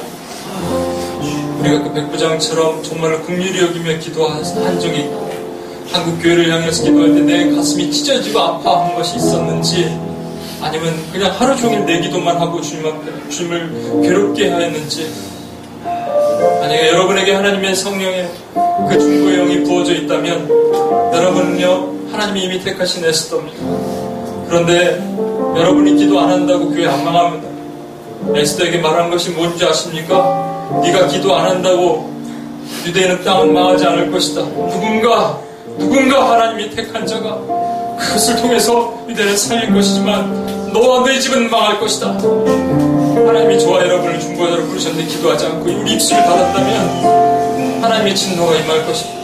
[1.60, 4.41] 우리가 그 백부장처럼 정말 국률이 여기며 기도한
[4.80, 5.30] 적이 있고
[5.91, 9.99] 한국 교회를 향해서 기도할 때 내 가슴이 찢어지고 아파한 것이 있었는지
[10.62, 15.12] 아니면 그냥 하루 종일 내 기도만 하고 주님 앞에 주님을 괴롭게 하였는지
[15.84, 20.49] 만약에 여러분에게 하나님의 성령의 그 중고의 영이 부어져 있다면
[21.14, 23.57] 여러분은요 하나님이 이미 택하신 에스더입니다.
[24.47, 24.97] 그런데
[25.57, 27.59] 여러분이 기도 안 한다고 교회 안 망합니다.
[28.36, 30.82] 에스더에게 말한 것이 뭔지 아십니까?
[30.84, 32.09] 네가 기도 안 한다고
[32.86, 34.41] 유대인은 땅은 망하지 않을 것이다.
[34.41, 35.39] 누군가
[35.78, 37.39] 누군가 하나님이 택한 자가
[37.97, 42.07] 그것을 통해서 유대를 살릴 것이지만 너와 너희 집은 망할 것이다.
[42.07, 49.20] 하나님이 저와 여러분을 중보자로 부르셨는데 기도하지 않고 우리 입술을 닫았다면 하나님의 진노가 임할 것입니다.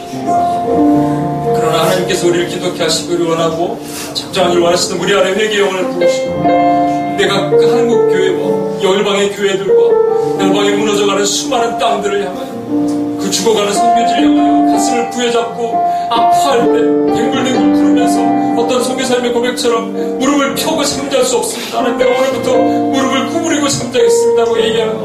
[1.56, 3.80] 그러나 하나님께서 우리를 기독케 하시기를 원하고
[4.14, 11.26] 작정하기를 원하시는 우리 안에 회개 영혼을 부으시고 내가 그 한국 교회와 열방의 교회들과 열방에 무너져가는
[11.26, 15.76] 수많은 땅들을 향하여 그 죽어가는 성교지를 향하여 가슴을 부여잡고
[16.10, 16.74] 아파할 때
[17.16, 21.80] 댕글댕글 부르면서 어떤 소개사님의 고백처럼 무릎을 펴고 잠잘 수 없습니다.
[21.80, 24.96] 하나님 오늘부터 무릎을 구부리고 잠자겠습니다고 얘기하는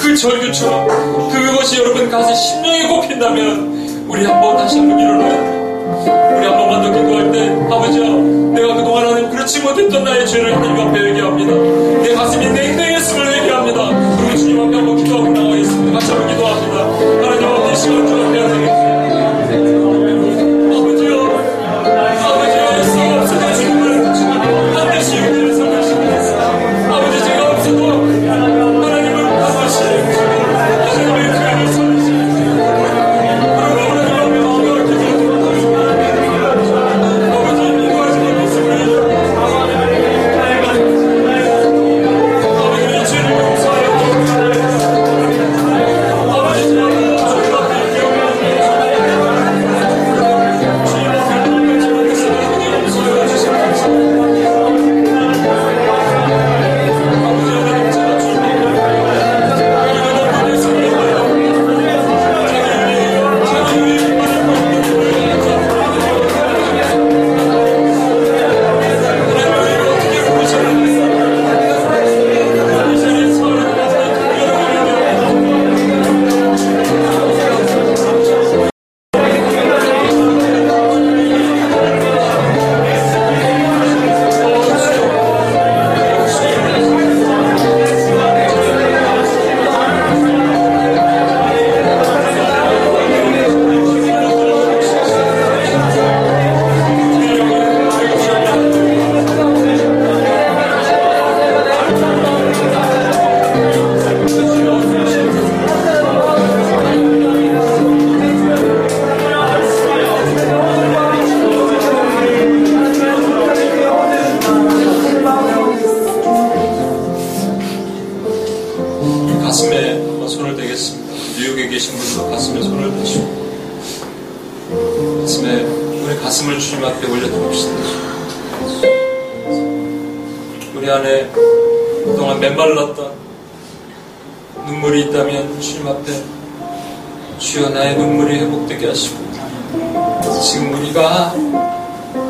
[0.00, 0.88] 그 절규처럼
[1.30, 5.59] 그것이 여러분 가슴 심령에 꼽힌다면 우리 한번 다시 한번 일어나요.
[5.90, 8.06] 우리 한 번만 더 기도할 때 아버지야
[8.54, 12.02] 내가 그동안 하나님 그렇지 못했던 나의 죄를 하나님 앞에 얘기합니다.
[12.02, 13.88] 내 가슴이 냉랭했음을 얘기합니다.
[14.18, 15.98] 그리고 주님 앞에 한번 기도하고 나가겠습니다.
[15.98, 17.19] 같이 한번 기도합니다.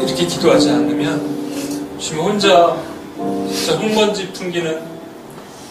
[0.02, 2.76] 이렇게 기도하지 않으면 주님 혼자
[3.48, 4.80] 진짜 흙먼지 풍기는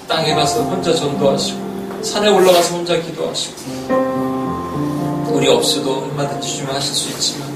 [0.07, 3.55] 땅에 가서 혼자 전도하시고 산에 올라가서 혼자 기도하시고
[5.32, 7.49] 우리 없어도 얼마든지 주님 하실 수 있지만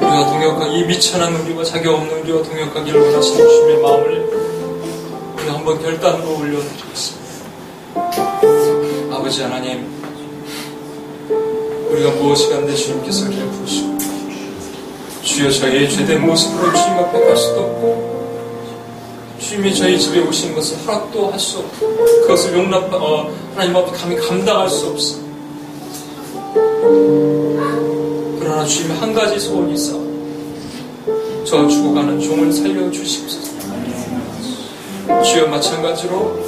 [0.00, 4.30] 우리가 동역하기 이 미천한 우리와 자격 없는 우리와 동역하기를 원하시는 주님의 마음을
[5.38, 7.26] 우리 한번 결단으로 올려드리겠습니다.
[9.12, 9.86] 아버지 하나님
[11.90, 13.95] 우리가 무엇이 간데 주님께서 우리를 부르시고
[15.26, 18.16] 주여 저희의 죄된 모습으로 주님 앞에 갈 수도 없고
[19.40, 21.88] 주님이 저희 집에 오신 것을 허락도 할 수 없고
[22.22, 25.16] 그것을 용납 어, 하나님 앞에 감히 감당할 수 없어.
[28.40, 30.00] 그러나 주님의 한 가지 소원이 있어.
[31.44, 33.56] 저 죽어가는 종을 살려 주시옵소서.
[35.24, 36.40] 주여 마찬가지로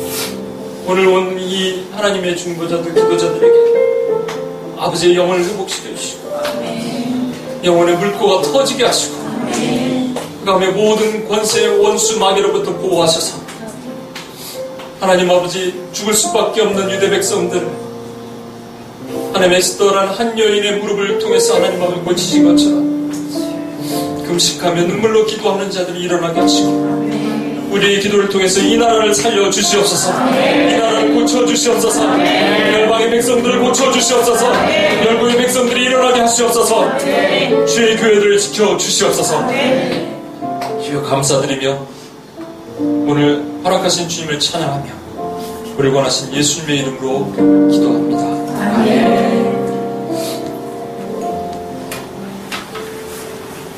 [0.87, 3.59] 오늘 온 이 하나님의 중보자들 기도자들에게
[4.79, 6.28] 아버지의 영을 회복시켜 주시고
[7.65, 9.17] 영혼의 물고가 터지게 하시고
[10.41, 13.39] 그 다음에 모든 권세의 원수 마귀로부터 보호하셔서
[15.01, 17.69] 하나님 아버지 죽을 수밖에 없는 유대 백성들
[19.33, 22.89] 하나님 에스더라는 한 여인의 무릎을 통해서 하나님 아버지 고치신 것처럼
[24.27, 27.38] 금식하며 눈물로 기도하는 자들이 일어나게 하시고
[27.71, 30.11] 우리의 기도를 통해서 이 나라를 살려 주시옵소서.
[30.11, 32.03] 이 나라를 고쳐 주시옵소서.
[32.03, 34.53] 열방의 백성들을 고쳐 주시옵소서.
[35.05, 36.99] 열국의 백성들이 일어나게 하시옵소서.
[37.67, 39.47] 주의 교회들을 지켜 주시옵소서.
[40.83, 41.79] 주여 감사드리며
[42.79, 44.87] 오늘 허락하신 주님을 찬양하며
[45.77, 47.33] 우리 원하신 예수님의 이름으로
[47.71, 49.48] 기도합니다.